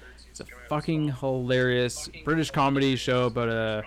Fucking 0.69 1.13
hilarious 1.13 2.09
British 2.23 2.51
comedy 2.51 2.95
show 2.95 3.25
about 3.25 3.49
a 3.49 3.83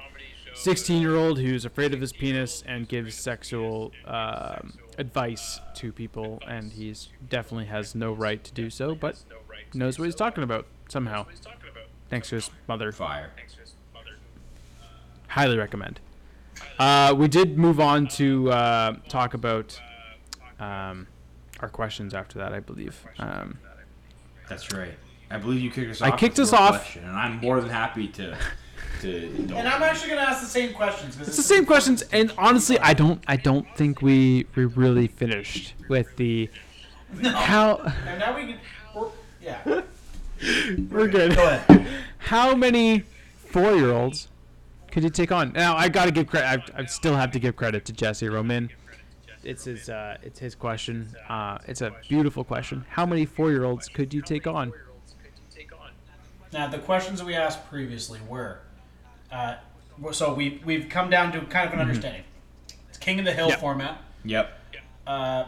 16-year-old 0.54 1.38
who's 1.38 1.64
afraid 1.64 1.94
of 1.94 2.00
his 2.00 2.12
penis 2.12 2.64
and 2.66 2.88
gives 2.88 3.14
sexual 3.14 3.92
um, 4.04 4.72
advice 4.98 5.60
to 5.76 5.92
people, 5.92 6.42
and 6.46 6.72
he's 6.72 7.08
definitely 7.28 7.66
has 7.66 7.94
no 7.94 8.12
right 8.12 8.42
to 8.42 8.52
do 8.52 8.68
so, 8.68 8.96
but 8.96 9.22
knows 9.74 9.98
what 9.98 10.06
he's 10.06 10.14
talking 10.16 10.42
about 10.42 10.66
somehow. 10.88 11.24
Thanks 12.10 12.28
to 12.30 12.34
his 12.34 12.50
mother 12.68 12.90
fire. 12.90 13.30
highly 15.28 15.56
recommend. 15.56 16.00
Uh, 16.78 17.14
we 17.16 17.28
did 17.28 17.58
move 17.58 17.80
on 17.80 18.06
to 18.08 18.50
uh, 18.50 18.96
talk 19.08 19.34
about 19.34 19.80
um, 20.58 21.06
our 21.60 21.68
questions 21.68 22.12
after 22.12 22.38
that, 22.38 22.52
I 22.52 22.60
believe. 22.60 23.06
Um, 23.18 23.58
That's 24.48 24.72
right. 24.72 24.94
I 25.32 25.38
believe 25.38 25.60
you 25.60 25.70
kicked 25.70 25.90
us 25.90 26.02
off. 26.02 26.12
I 26.12 26.16
kicked 26.16 26.38
us 26.38 26.52
off. 26.52 26.82
question, 26.82 27.04
and 27.04 27.16
I'm 27.16 27.36
more 27.38 27.60
than 27.60 27.70
happy 27.70 28.08
to. 28.08 28.36
to 29.00 29.24
indulge. 29.26 29.58
And 29.58 29.66
I'm 29.66 29.82
actually 29.82 30.10
going 30.10 30.22
to 30.22 30.28
ask 30.28 30.40
the 30.40 30.46
same 30.46 30.72
questions. 30.74 31.18
it's 31.18 31.36
the 31.36 31.42
same 31.42 31.64
questions, 31.66 32.02
and 32.12 32.32
honestly, 32.38 32.78
I 32.78 32.94
don't, 32.94 33.22
I 33.26 33.36
don't 33.36 33.66
think 33.76 34.02
we 34.02 34.46
we 34.54 34.66
really 34.66 35.08
finished 35.08 35.74
with 35.88 36.14
the 36.16 36.50
No. 37.20 37.30
how. 37.30 37.76
And 38.06 38.18
now 38.20 38.36
we 38.36 38.46
can. 38.46 38.58
We're, 38.94 39.08
yeah. 39.42 39.58
We're 40.90 41.08
good. 41.08 41.34
Go 41.36 41.46
ahead. 41.46 41.86
How 42.18 42.54
many 42.54 43.04
four-year-olds 43.46 44.28
could 44.90 45.04
you 45.04 45.10
take 45.10 45.30
on? 45.32 45.52
Now 45.52 45.76
I 45.76 45.88
gotta 45.88 46.10
give 46.10 46.26
credit. 46.26 46.70
I, 46.76 46.82
I 46.82 46.84
still 46.86 47.14
have 47.16 47.30
to 47.32 47.38
give 47.38 47.56
credit 47.56 47.84
to 47.86 47.92
Jesse 47.92 48.28
Roman. 48.28 48.70
It's 49.44 49.64
his. 49.64 49.88
Uh, 49.88 50.18
it's 50.22 50.38
his 50.38 50.54
question. 50.54 51.08
Uh, 51.28 51.58
it's 51.66 51.80
a 51.80 51.92
beautiful 52.08 52.44
question. 52.44 52.84
How 52.88 53.06
many 53.06 53.24
four-year-olds 53.24 53.88
could 53.88 54.12
you 54.12 54.20
take 54.22 54.46
on? 54.46 54.72
Now 56.52 56.68
the 56.68 56.78
questions 56.78 57.18
that 57.18 57.24
we 57.24 57.34
asked 57.34 57.68
previously 57.68 58.20
were, 58.28 58.58
uh, 59.30 59.56
so 60.12 60.34
we 60.34 60.60
we've 60.64 60.88
come 60.88 61.10
down 61.10 61.32
to 61.32 61.40
kind 61.42 61.66
of 61.68 61.74
an 61.74 61.80
understanding. 61.80 62.24
It's 62.88 62.98
King 62.98 63.18
of 63.18 63.24
the 63.24 63.32
Hill 63.32 63.48
Yeah. 63.48 63.56
format. 63.56 64.02
Yep. 64.24 64.58
Uh, 65.06 65.44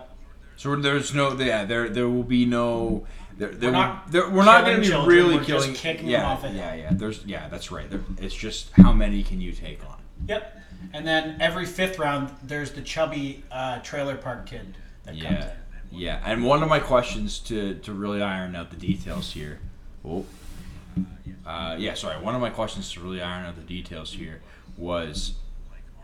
So 0.57 0.77
there's 0.77 1.13
no, 1.15 1.37
yeah, 1.39 1.65
there 1.65 1.89
there 1.89 2.09
will 2.09 2.23
be 2.23 2.47
no. 2.47 3.07
There, 3.37 3.49
there 3.51 3.71
We're 3.73 3.77
will- 3.77 3.83
not 3.85 4.11
there- 4.13 4.31
we're 4.31 4.45
not 4.45 4.65
going 4.65 4.77
to 4.77 4.81
be 4.83 4.89
children, 4.89 5.17
really 5.17 5.35
we're 5.37 5.45
just 5.45 5.65
killing. 5.67 5.75
kicking 5.75 6.03
them 6.07 6.13
yeah, 6.21 6.27
off 6.27 6.45
a 6.45 6.49
hill. 6.49 6.57
yeah, 6.57 6.75
yeah. 6.75 6.89
There's, 6.93 7.25
yeah, 7.27 7.49
that's 7.49 7.73
right. 7.73 7.91
There, 7.91 8.01
it's 8.19 8.35
just 8.35 8.71
how 8.77 8.93
many 8.93 9.25
can 9.25 9.41
you 9.41 9.51
take 9.53 9.85
on? 9.85 9.97
Yep. 10.29 10.61
And 10.93 11.05
then 11.07 11.37
every 11.41 11.67
fifth 11.67 11.99
round, 11.99 12.31
there's 12.45 12.71
the 12.71 12.83
chubby 12.83 13.43
uh, 13.51 13.81
trailer 13.81 14.17
park 14.17 14.47
kid 14.47 14.77
that 15.05 15.13
comes 15.13 15.23
Yeah, 15.25 15.51
in. 15.91 15.99
yeah. 15.99 16.21
And 16.25 16.45
one 16.45 16.63
of 16.63 16.69
my 16.69 16.79
questions 16.79 17.41
to 17.41 17.75
to 17.75 17.93
really 17.93 18.23
iron 18.23 18.55
out 18.55 18.71
the 18.71 18.77
details 18.77 19.33
here. 19.33 19.59
Oh, 20.05 20.25
uh, 21.47 21.77
yeah. 21.79 21.95
Sorry. 21.95 22.21
One 22.23 22.35
of 22.35 22.41
my 22.41 22.51
questions 22.51 22.93
to 22.93 23.01
really 23.01 23.21
iron 23.23 23.47
out 23.47 23.57
the 23.57 23.63
details 23.63 24.13
here 24.13 24.41
was, 24.77 25.35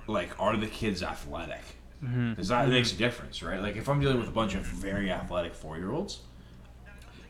like, 0.07 0.31
are 0.39 0.57
the 0.57 0.67
kids 0.67 1.03
athletic? 1.03 1.63
Because 2.01 2.49
that 2.49 2.69
makes 2.69 2.93
a 2.93 2.97
difference, 2.97 3.43
right? 3.43 3.61
Like, 3.61 3.77
if 3.77 3.89
I'm 3.89 4.01
dealing 4.01 4.19
with 4.19 4.29
a 4.29 4.33
bunch 4.33 4.55
of 4.55 4.63
very 4.63 5.11
athletic 5.11 5.55
four 5.55 5.77
year 5.77 5.91
olds, 5.91 6.21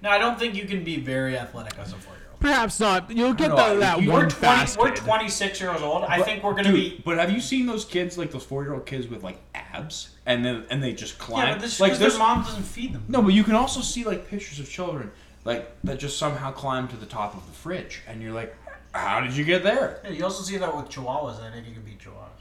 Now, 0.03 0.11
I 0.13 0.19
don't 0.19 0.39
think 0.39 0.55
you 0.55 0.65
can 0.65 0.85
be 0.85 0.99
very 1.01 1.37
athletic 1.37 1.77
as 1.79 1.93
a 1.93 1.97
four-year-old. 1.97 2.39
Perhaps 2.41 2.81
not. 2.81 3.11
You'll 3.11 3.35
get 3.35 3.49
No, 3.51 3.57
that, 3.57 3.81
that 3.81 4.01
you- 4.03 4.11
one 4.11 4.25
We're 4.25 4.31
fast 4.31 4.77
20, 4.79 4.91
we're 4.93 4.97
26 4.97 5.61
years 5.61 5.83
old. 5.83 6.05
I 6.05 6.23
think 6.23 6.43
we're 6.43 6.53
going 6.53 6.65
to 6.65 6.73
be. 6.73 7.03
But 7.05 7.19
have 7.19 7.31
you 7.31 7.41
seen 7.41 7.67
those 7.67 7.85
kids, 7.85 8.17
like 8.17 8.31
those 8.31 8.45
four 8.45 8.63
year 8.63 8.73
old 8.73 8.87
kids 8.87 9.09
with 9.09 9.23
like 9.23 9.39
abs, 9.55 10.11
and 10.25 10.43
then 10.45 10.65
and 10.71 10.83
they 10.83 10.95
just 10.95 11.19
climb? 11.19 11.49
Yeah, 11.49 11.53
but 11.55 11.61
this 11.61 11.75
is 11.75 11.81
like 11.81 11.93
because 11.99 12.13
their 12.15 12.19
mom 12.19 12.43
doesn't 12.45 12.63
feed 12.63 12.95
them. 12.95 13.05
no, 13.09 13.21
but 13.21 13.35
you 13.35 13.45
can 13.45 13.55
also 13.57 13.81
see 13.83 14.05
like 14.05 14.29
pictures 14.31 14.59
of 14.59 14.71
children 14.71 15.11
like 15.45 15.71
that 15.85 15.99
just 15.99 16.19
somehow 16.19 16.53
climbed 16.53 16.91
to 16.91 16.97
the 16.97 17.07
top 17.07 17.35
of 17.35 17.47
the 17.47 17.53
fridge, 17.53 18.03
and 18.07 18.23
you're 18.23 18.33
like, 18.33 18.55
how 18.93 19.21
did 19.21 19.37
you 19.37 19.45
get 19.45 19.63
there? 19.63 20.01
Yeah, 20.05 20.11
you 20.11 20.25
also 20.25 20.43
see 20.43 20.57
that 20.57 20.77
with 20.77 20.89
chihuahuas, 20.89 21.39
and 21.39 21.47
I 21.47 21.51
think 21.53 21.69
you 21.69 21.75
can 21.75 21.83
beat 21.83 21.99
chihuahuas. 22.01 22.41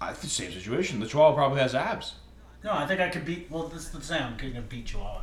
I, 0.00 0.10
it's 0.10 0.22
the 0.22 0.28
same 0.28 0.52
situation. 0.52 1.00
The 1.00 1.06
chihuahua 1.06 1.34
probably 1.34 1.60
has 1.60 1.74
abs. 1.74 2.14
No, 2.64 2.72
I 2.72 2.86
think 2.86 3.00
I 3.00 3.08
could 3.08 3.24
beat. 3.24 3.50
Well, 3.50 3.68
this 3.68 3.82
is 3.82 3.90
the 3.90 4.02
same. 4.02 4.22
I'm 4.22 4.36
going 4.36 4.54
to 4.54 4.60
beat 4.62 4.86
chihuahua. 4.86 5.22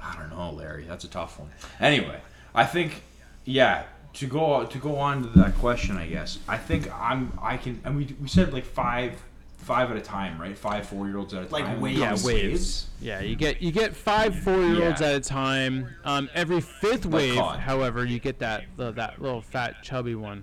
I 0.00 0.16
don't 0.16 0.30
know, 0.30 0.50
Larry. 0.52 0.84
That's 0.84 1.04
a 1.04 1.08
tough 1.08 1.38
one. 1.38 1.50
Anyway, 1.80 2.20
I 2.54 2.64
think, 2.64 3.02
yeah. 3.44 3.84
To 4.14 4.26
go 4.26 4.64
to 4.64 4.78
go 4.78 4.96
on 4.96 5.22
to 5.22 5.28
that 5.38 5.54
question, 5.56 5.96
I 5.96 6.06
guess 6.06 6.38
I 6.48 6.56
think 6.56 6.90
I'm 6.92 7.38
I 7.40 7.56
can 7.58 7.80
and 7.84 7.94
we, 7.94 8.16
we 8.20 8.26
said 8.26 8.52
like 8.52 8.64
five 8.64 9.22
five 9.68 9.90
at 9.90 9.96
a 9.98 10.00
time, 10.00 10.40
right? 10.40 10.56
Five 10.56 10.88
four 10.88 11.06
year 11.06 11.18
olds 11.18 11.34
at 11.34 11.44
a 11.44 11.52
Like 11.52 11.64
time. 11.66 11.80
waves. 11.82 11.98
yeah, 12.00 12.16
waves. 12.24 12.86
Yeah, 13.02 13.20
you 13.20 13.36
get 13.36 13.60
you 13.60 13.70
get 13.70 13.94
five 13.94 14.34
four-year-olds 14.40 15.00
Yeah. 15.02 15.08
at 15.08 15.14
a 15.16 15.20
time. 15.20 15.90
Um, 16.04 16.30
every 16.34 16.62
fifth 16.62 17.04
wave, 17.04 17.36
however, 17.36 18.04
you 18.06 18.18
get 18.18 18.38
that 18.38 18.64
the, 18.78 18.90
that 18.92 19.20
little 19.20 19.42
fat 19.42 19.82
chubby 19.82 20.14
one. 20.14 20.42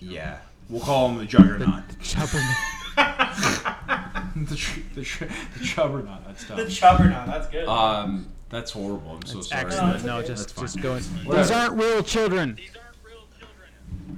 Yeah, 0.00 0.38
we'll 0.68 0.80
call 0.82 1.08
him 1.08 1.18
the 1.18 1.24
juggernaut. 1.24 1.84
Chubby. 2.02 2.38
the, 2.96 4.56
tr- 4.56 4.80
the, 4.94 5.02
tr- 5.02 5.24
the 5.56 5.64
juggernaut. 5.64 6.24
That's 6.26 6.44
The 6.44 6.54
chubbernaut. 6.64 7.26
That's 7.26 7.46
good. 7.48 7.68
Um, 7.68 8.26
that's 8.50 8.72
horrible. 8.72 9.12
I'm 9.12 9.22
so 9.26 9.40
sorry. 9.40 9.66
Excellent. 9.66 10.04
No, 10.04 10.14
No, 10.14 10.18
okay. 10.18 10.28
just 10.28 10.58
just 10.58 10.74
fine. 10.74 10.82
going. 10.82 11.04
These 11.30 11.50
aren't 11.52 11.74
real 11.74 12.02
children. 12.02 12.58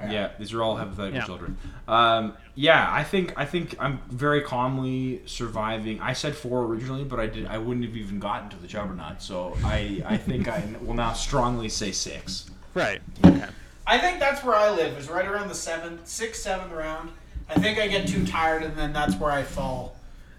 Yeah, 0.08 0.30
these 0.38 0.52
are 0.52 0.62
all 0.62 0.76
hypothetical 0.76 1.18
Yeah. 1.20 1.26
children. 1.26 1.58
Um, 1.88 2.34
yeah, 2.54 2.88
I 2.92 3.04
think 3.04 3.34
I 3.36 3.44
think 3.44 3.76
I'm 3.78 4.00
very 4.08 4.40
calmly 4.42 5.22
surviving. 5.26 6.00
I 6.00 6.12
said 6.14 6.34
four 6.34 6.64
originally, 6.64 7.04
but 7.04 7.20
I 7.20 7.26
did 7.26 7.46
I 7.46 7.58
wouldn't 7.58 7.84
have 7.84 7.96
even 7.96 8.18
gotten 8.18 8.48
to 8.50 8.56
the 8.56 8.66
juggernaut. 8.66 9.20
So 9.22 9.56
I 9.64 10.02
I 10.06 10.16
think 10.16 10.48
I 10.48 10.62
will 10.80 10.94
now 10.94 11.12
strongly 11.12 11.68
say 11.68 11.92
six. 11.92 12.46
Right. 12.74 13.00
Okay. 13.24 13.46
I 13.86 13.98
think 13.98 14.20
that's 14.20 14.44
where 14.44 14.54
I 14.54 14.70
live. 14.70 14.96
Is 14.96 15.08
right 15.10 15.26
around 15.26 15.48
the 15.48 15.54
seventh, 15.54 16.06
sixth, 16.06 16.42
seventh 16.42 16.72
round. 16.72 17.10
I 17.48 17.54
think 17.54 17.78
I 17.78 17.88
get 17.88 18.06
too 18.06 18.24
tired, 18.26 18.62
and 18.62 18.76
then 18.76 18.92
that's 18.92 19.16
where 19.16 19.32
I 19.32 19.42
fall. 19.42 19.96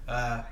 Uh, 0.07 0.43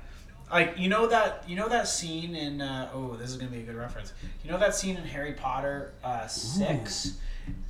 like 0.52 0.78
you 0.78 0.88
know 0.88 1.06
that 1.06 1.44
you 1.48 1.56
know 1.56 1.68
that 1.68 1.88
scene 1.88 2.34
in 2.34 2.60
uh, 2.60 2.90
oh 2.94 3.16
this 3.16 3.30
is 3.30 3.36
gonna 3.36 3.50
be 3.50 3.58
a 3.60 3.62
good 3.62 3.76
reference. 3.76 4.12
You 4.44 4.50
know 4.50 4.58
that 4.58 4.74
scene 4.74 4.96
in 4.96 5.04
Harry 5.04 5.32
Potter 5.32 5.92
uh, 6.04 6.26
six, 6.26 7.18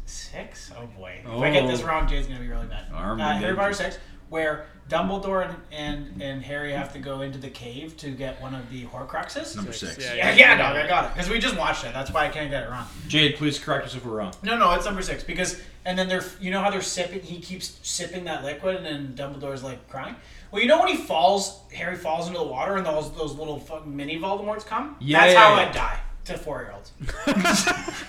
six? 0.06 0.70
Oh 0.76 0.86
boy! 0.98 1.20
If 1.24 1.30
I 1.30 1.50
get 1.50 1.66
this 1.66 1.82
Oh. 1.82 1.86
wrong, 1.86 2.08
Jay's 2.08 2.26
gonna 2.26 2.40
be 2.40 2.48
really 2.48 2.66
mad. 2.66 2.86
Uh, 2.92 3.16
Harry 3.38 3.54
Potter 3.54 3.74
six, 3.74 3.98
where 4.28 4.66
Dumbledore 4.88 5.44
and, 5.48 5.56
and 5.72 6.22
and 6.22 6.42
Harry 6.42 6.72
have 6.72 6.92
to 6.94 6.98
go 6.98 7.20
into 7.22 7.38
the 7.38 7.50
cave 7.50 7.96
to 7.98 8.10
get 8.10 8.40
one 8.40 8.54
of 8.54 8.68
the 8.70 8.84
Horcruxes. 8.86 9.54
Number 9.56 9.72
six. 9.72 9.98
Yeah, 9.98 10.14
Yeah, 10.14 10.34
yeah, 10.34 10.56
dog, 10.56 10.76
I 10.76 10.86
got 10.88 11.04
it 11.06 11.14
because 11.14 11.30
we 11.30 11.38
just 11.38 11.56
watched 11.56 11.84
it. 11.84 11.92
That's 11.94 12.10
why 12.12 12.26
I 12.26 12.28
can't 12.28 12.50
get 12.50 12.64
it 12.64 12.70
wrong. 12.70 12.86
Jade, 13.08 13.36
please 13.36 13.58
correct 13.58 13.86
us 13.86 13.94
if 13.94 14.04
we're 14.04 14.16
wrong. 14.16 14.32
No, 14.42 14.58
no, 14.58 14.72
it's 14.72 14.84
number 14.86 15.02
six 15.02 15.22
because 15.22 15.60
and 15.84 15.98
then 15.98 16.08
they're 16.08 16.24
you 16.40 16.50
know 16.50 16.60
how 16.60 16.70
they're 16.70 16.82
sipping. 16.82 17.20
He 17.22 17.40
keeps 17.40 17.78
sipping 17.82 18.24
that 18.24 18.44
liquid, 18.44 18.76
and 18.84 18.86
then 18.86 19.14
Dumbledore's 19.14 19.62
like 19.62 19.88
crying. 19.88 20.16
Well, 20.50 20.60
you 20.62 20.68
know 20.68 20.78
when 20.80 20.88
he 20.88 20.96
falls, 20.96 21.60
Harry 21.74 21.96
falls 21.96 22.26
into 22.26 22.38
the 22.38 22.44
water, 22.46 22.76
and 22.76 22.84
those 22.84 23.12
those 23.16 23.34
little 23.34 23.58
fucking 23.58 23.94
mini 23.94 24.18
Voldemorts 24.18 24.66
come. 24.66 24.96
Yeah, 25.00 25.20
that's 25.20 25.32
yeah, 25.34 25.40
how 25.40 25.54
yeah. 25.60 25.68
I 25.68 25.72
die 25.72 25.98
to 26.26 26.38
four 26.38 26.60
year 26.62 26.72
olds. 26.74 26.92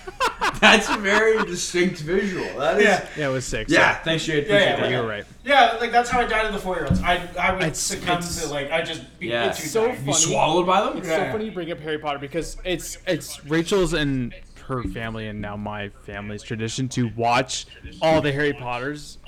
That's 0.60 0.88
a 0.88 0.96
very 0.96 1.42
distinct 1.44 2.00
visual. 2.00 2.44
That 2.58 2.78
is. 2.78 2.84
Yeah. 2.84 3.08
Yeah, 3.16 3.28
it 3.28 3.32
was 3.32 3.44
six. 3.44 3.72
Yeah, 3.72 3.94
thanks, 4.02 4.24
Jade. 4.24 4.46
Yeah, 4.46 4.54
Appreciate 4.54 4.90
yeah. 4.90 4.96
You're 4.98 5.08
right. 5.08 5.24
Yeah, 5.44 5.76
like 5.80 5.90
that's 5.90 6.08
how 6.08 6.20
I 6.20 6.24
die 6.26 6.46
to 6.46 6.52
the 6.52 6.58
four 6.58 6.76
year 6.76 6.86
olds. 6.86 7.00
I 7.02 7.26
I 7.38 7.52
would 7.52 7.62
It's- 7.62 7.78
succumb 7.80 8.18
it's- 8.18 8.42
to 8.44 8.48
like 8.52 8.70
I 8.70 8.82
just 8.82 9.18
be 9.18 9.28
Yeah. 9.28 9.48
It's 9.48 9.70
So 9.70 9.92
funny. 9.92 10.06
You 10.06 10.14
swallowed 10.14 10.66
by 10.66 10.82
them? 10.84 10.98
It's 10.98 11.08
Yeah. 11.08 11.26
so 11.26 11.32
funny 11.32 11.46
you 11.46 11.52
bring 11.52 11.72
up 11.72 11.80
Harry 11.80 11.98
Potter 11.98 12.18
because 12.18 12.56
it's 12.64 12.98
it's 13.06 13.44
Rachel's 13.46 13.92
and 13.92 14.34
her 14.66 14.84
family 14.84 15.26
and 15.26 15.40
now 15.40 15.56
my 15.56 15.88
family's 16.06 16.42
tradition 16.42 16.88
to 16.90 17.10
watch 17.16 17.66
all 18.00 18.20
the 18.20 18.30
Harry 18.30 18.52
Potters 18.52 19.18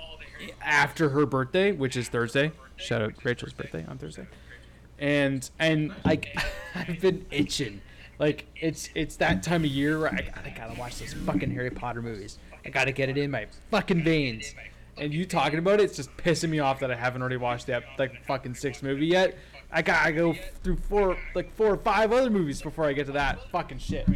after 0.63 1.11
her 1.11 1.27
birthday, 1.27 1.73
which 1.73 1.97
is 1.97 2.09
Thursday. 2.09 2.53
Shout 2.77 3.03
out 3.03 3.13
Rachel's 3.25 3.53
birthday 3.53 3.85
on 3.89 3.99
Thursday. 3.99 4.27
And 4.99 5.49
and 5.59 5.95
like 6.05 6.37
I've 6.75 7.01
been 7.01 7.27
itching. 7.31 7.81
Like 8.19 8.47
it's 8.57 8.89
it's 8.95 9.17
that 9.17 9.43
time 9.43 9.65
of 9.65 9.71
year 9.71 9.99
where 9.99 10.13
I 10.13 10.31
gotta, 10.35 10.51
gotta 10.51 10.79
watch 10.79 10.99
those 10.99 11.13
fucking 11.13 11.51
Harry 11.51 11.71
Potter 11.71 12.03
movies. 12.03 12.39
I 12.65 12.71
gotta 12.71 12.93
get 12.93 13.09
it 13.09 13.19
in 13.19 13.31
my 13.31 13.47
fucking 13.71 14.05
veins. 14.05 14.55
And 14.97 15.13
you 15.13 15.27
talking 15.27 15.59
about 15.59 15.81
it, 15.81 15.85
it's 15.85 15.97
just 15.97 16.17
pissing 16.17 16.51
me 16.51 16.61
off 16.61 16.79
that 16.81 16.91
I 16.91 16.95
haven't 16.95 17.21
already 17.21 17.37
watched 17.37 17.67
that 17.67 17.83
like 17.99 18.25
fucking 18.27 18.55
sixth 18.55 18.83
movie 18.83 19.07
yet. 19.07 19.37
I 19.77 19.83
gotta 19.83 20.13
go 20.13 20.35
through 20.63 20.77
four 20.77 21.17
like 21.35 21.53
four 21.57 21.67
or 21.73 21.77
five 21.77 22.13
other 22.13 22.31
movies 22.31 22.63
before 22.63 22.85
I 22.87 22.93
get 22.93 23.07
to 23.07 23.13
that 23.13 23.51
fucking 23.51 23.79
shit. 23.79 24.07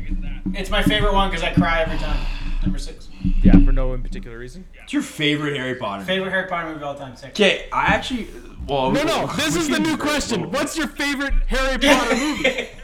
It's 0.55 0.71
my 0.71 0.83
favorite 0.83 1.13
one 1.13 1.29
because 1.31 1.43
I 1.45 1.53
cry 1.53 1.81
every 1.83 1.99
time. 1.99 2.25
Number 2.63 2.79
six. 2.79 3.09
Yeah, 3.43 3.59
for 3.65 3.73
no 3.73 3.93
in 3.93 4.03
particular 4.03 4.39
reason. 4.39 4.67
What's 4.79 4.93
your 4.93 5.03
favorite 5.03 5.57
Harry 5.57 5.75
Potter? 5.75 6.05
Favorite 6.05 6.31
Harry 6.31 6.49
Potter 6.49 6.69
movie 6.69 6.77
of 6.77 6.83
all 6.85 6.95
time. 6.95 7.17
Six. 7.17 7.31
Okay, 7.31 7.67
I 7.73 7.87
actually. 7.87 8.29
Well, 8.69 8.93
No, 8.93 9.03
no, 9.03 9.27
this 9.37 9.57
is 9.57 9.69
the 9.69 9.81
new 9.81 9.97
question. 9.97 10.51
What's 10.53 10.77
your 10.79 10.87
favorite 10.89 11.35
Harry 11.49 11.77
Potter 11.79 12.15
movie? 12.15 12.69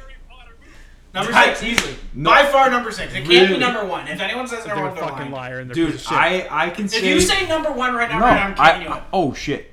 Number 1.14 1.32
six, 1.32 1.62
easily. 1.62 1.94
No. 2.12 2.28
By 2.30 2.44
far, 2.46 2.68
number 2.70 2.90
six. 2.90 3.12
It 3.12 3.18
can't 3.18 3.28
Really? 3.28 3.52
be 3.54 3.58
number 3.60 3.84
one. 3.84 4.08
If 4.08 4.20
anyone 4.20 4.48
says 4.48 4.66
number 4.66 4.74
They're 4.74 4.84
a 4.84 4.88
one, 4.88 4.94
they're 4.96 5.04
fucking 5.04 5.18
lying. 5.18 5.32
liar 5.32 5.60
and 5.60 5.70
they're 5.70 5.74
piece 5.76 5.86
Dude, 5.86 5.94
of 5.94 6.00
shit. 6.00 6.12
I 6.50 6.66
I 6.66 6.70
can 6.70 6.86
If 6.86 6.90
say. 6.90 7.08
you 7.08 7.20
say 7.20 7.46
number 7.46 7.70
one 7.70 7.94
right 7.94 8.10
now, 8.10 8.18
no, 8.18 8.24
right 8.24 8.34
now, 8.34 8.46
I'm 8.46 8.54
kicking 8.74 8.82
you 8.82 8.88
I, 8.88 8.96
out. 8.98 9.06
oh 9.12 9.32
shit, 9.32 9.70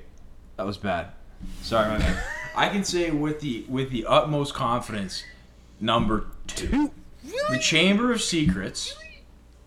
that 0.56 0.64
was 0.64 0.76
bad. 0.78 1.08
Sorry, 1.62 1.88
my 1.88 1.98
bad. 1.98 2.22
I 2.54 2.68
can 2.68 2.84
say 2.84 3.10
with 3.10 3.40
the 3.40 3.64
with 3.68 3.90
the 3.90 4.06
utmost 4.06 4.54
confidence, 4.54 5.24
number 5.80 6.26
two, 6.46 6.90
the 7.50 7.58
Chamber 7.58 8.12
of 8.12 8.22
Secrets, 8.22 8.96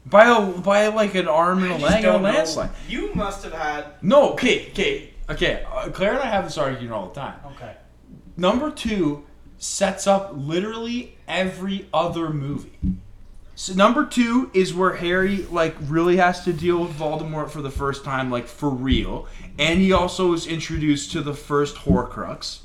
by 0.05 0.25
a 0.25 0.41
by 0.41 0.87
like 0.87 1.15
an 1.15 1.27
arm 1.27 1.63
and 1.63 1.73
a 1.73 1.77
leg 1.77 1.95
and 1.95 2.05
a 2.05 2.11
don't 2.13 2.21
know. 2.23 2.29
landslide. 2.29 2.69
You 2.87 3.13
must 3.15 3.43
have 3.43 3.53
had. 3.53 3.85
No, 4.01 4.33
okay, 4.33 4.69
okay, 4.71 5.13
okay. 5.29 5.65
Uh, 5.71 5.89
Claire 5.89 6.13
and 6.13 6.23
I 6.23 6.27
have 6.27 6.43
this 6.43 6.57
argument 6.57 6.91
all 6.91 7.07
the 7.07 7.15
time. 7.15 7.39
Okay. 7.55 7.75
Number 8.37 8.69
two 8.69 9.25
sets 9.57 10.05
up 10.05 10.31
literally 10.35 11.17
every 11.27 11.87
other 11.93 12.29
movie. 12.29 12.77
So 13.55 13.73
number 13.73 14.05
two 14.05 14.51
is 14.53 14.73
where 14.73 14.97
Harry 14.97 15.37
like 15.43 15.75
really 15.81 16.17
has 16.17 16.43
to 16.43 16.51
deal 16.51 16.81
with 16.81 16.91
Voldemort 16.91 17.49
for 17.49 17.61
the 17.61 17.71
first 17.71 18.03
time, 18.03 18.29
like 18.29 18.47
for 18.47 18.69
real, 18.69 19.27
and 19.57 19.79
he 19.79 19.93
also 19.93 20.33
is 20.33 20.45
introduced 20.45 21.13
to 21.13 21.21
the 21.21 21.33
first 21.33 21.75
Horcrux. 21.77 22.59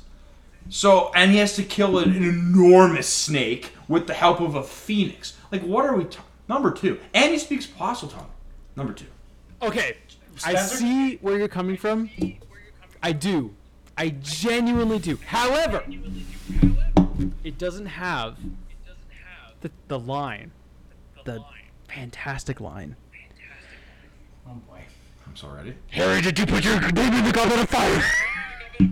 So 0.69 1.11
and 1.15 1.31
he 1.31 1.37
has 1.37 1.55
to 1.55 1.63
kill 1.63 1.97
an, 1.97 2.15
an 2.15 2.23
enormous 2.23 3.07
snake 3.07 3.73
with 3.87 4.07
the 4.07 4.13
help 4.13 4.39
of 4.39 4.55
a 4.55 4.63
phoenix. 4.63 5.37
Like 5.51 5.63
what 5.63 5.85
are 5.85 5.95
we? 5.95 6.05
talking? 6.05 6.25
number 6.51 6.71
two, 6.71 6.99
and 7.13 7.31
he 7.31 7.39
speaks 7.39 7.65
Parseltongue. 7.65 8.27
Number 8.75 8.93
two. 8.93 9.05
Okay, 9.61 9.97
I 10.43 10.53
Spencer? 10.53 10.77
see 10.77 11.15
where 11.17 11.37
you're 11.37 11.47
coming 11.47 11.77
from. 11.77 12.09
I 13.01 13.13
do. 13.13 13.55
I 13.97 14.09
genuinely 14.09 14.99
do. 14.99 15.17
However, 15.25 15.83
it 17.43 17.57
doesn't 17.57 17.85
have 17.85 18.37
the, 19.61 19.71
the 19.87 19.99
line, 19.99 20.51
the 21.23 21.43
fantastic 21.87 22.59
line. 22.59 22.95
Oh 24.47 24.55
boy. 24.67 24.81
I'm 25.25 25.35
so 25.37 25.47
ready. 25.49 25.75
Harry, 25.91 26.21
did 26.21 26.37
you 26.37 26.45
put 26.45 26.65
your 26.65 26.81
name 26.91 27.13
in 27.13 27.23
the 27.23 27.31
goblet 27.31 27.59
of 27.59 27.69
fire? 27.69 28.03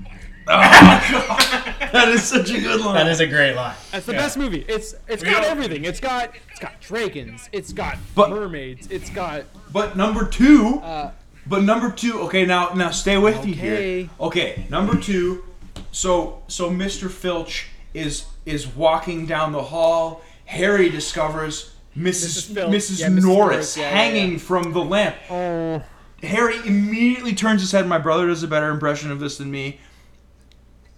That 0.49 2.09
is 2.09 2.23
such 2.23 2.49
a 2.51 2.59
good 2.59 2.81
line. 2.81 2.95
That 2.95 3.07
is 3.07 3.19
a 3.19 3.27
great 3.27 3.55
line. 3.55 3.75
That's 3.91 4.05
the 4.05 4.13
Yeah. 4.13 4.19
best 4.19 4.37
movie. 4.37 4.65
It's 4.67 4.95
it's 5.07 5.23
We 5.23 5.29
got 5.29 5.43
don't- 5.43 5.51
everything. 5.51 5.85
It's 5.85 5.99
got 5.99 6.31
it's 6.51 6.59
got 6.59 6.79
dragons. 6.81 7.49
It's 7.51 7.71
got 7.73 7.97
But- 8.15 8.29
mermaids. 8.31 8.87
It's 8.89 9.09
got 9.09 9.43
But 9.71 9.95
number 9.97 10.25
two, 10.25 10.81
uh, 10.83 11.11
but 11.47 11.63
number 11.63 11.91
two. 11.91 12.19
Okay, 12.21 12.45
now 12.45 12.71
now 12.75 12.89
stay 12.91 13.17
with 13.17 13.43
me 13.45 13.53
here. 13.53 13.73
Okay. 13.73 14.09
Okay, 14.19 14.65
number 14.69 14.95
two. 14.95 15.43
So 15.91 16.41
so 16.47 16.69
Mr. 16.69 17.09
Filch 17.09 17.67
is 17.93 18.25
is 18.45 18.67
walking 18.67 19.25
down 19.25 19.51
the 19.51 19.63
hall. 19.63 20.21
Harry 20.45 20.89
discovers 20.89 21.71
Mrs. 21.97 22.49
Mrs. 22.53 22.69
Mrs. 22.69 22.99
Yeah, 22.99 23.07
Mrs. 23.07 23.23
Norris 23.23 23.23
Norris. 23.23 23.77
Yeah, 23.77 23.83
yeah, 23.83 23.95
hanging 23.95 24.31
yeah. 24.33 24.37
from 24.39 24.73
the 24.73 24.79
lamp. 24.83 25.15
oh 25.29 25.81
Harry 26.23 26.57
immediately 26.65 27.33
turns 27.33 27.61
his 27.61 27.71
head. 27.71 27.87
My 27.87 27.97
brother 27.97 28.27
does 28.27 28.43
a 28.43 28.47
better 28.47 28.69
impression 28.69 29.09
of 29.11 29.19
this 29.19 29.37
than 29.37 29.49
me. 29.49 29.79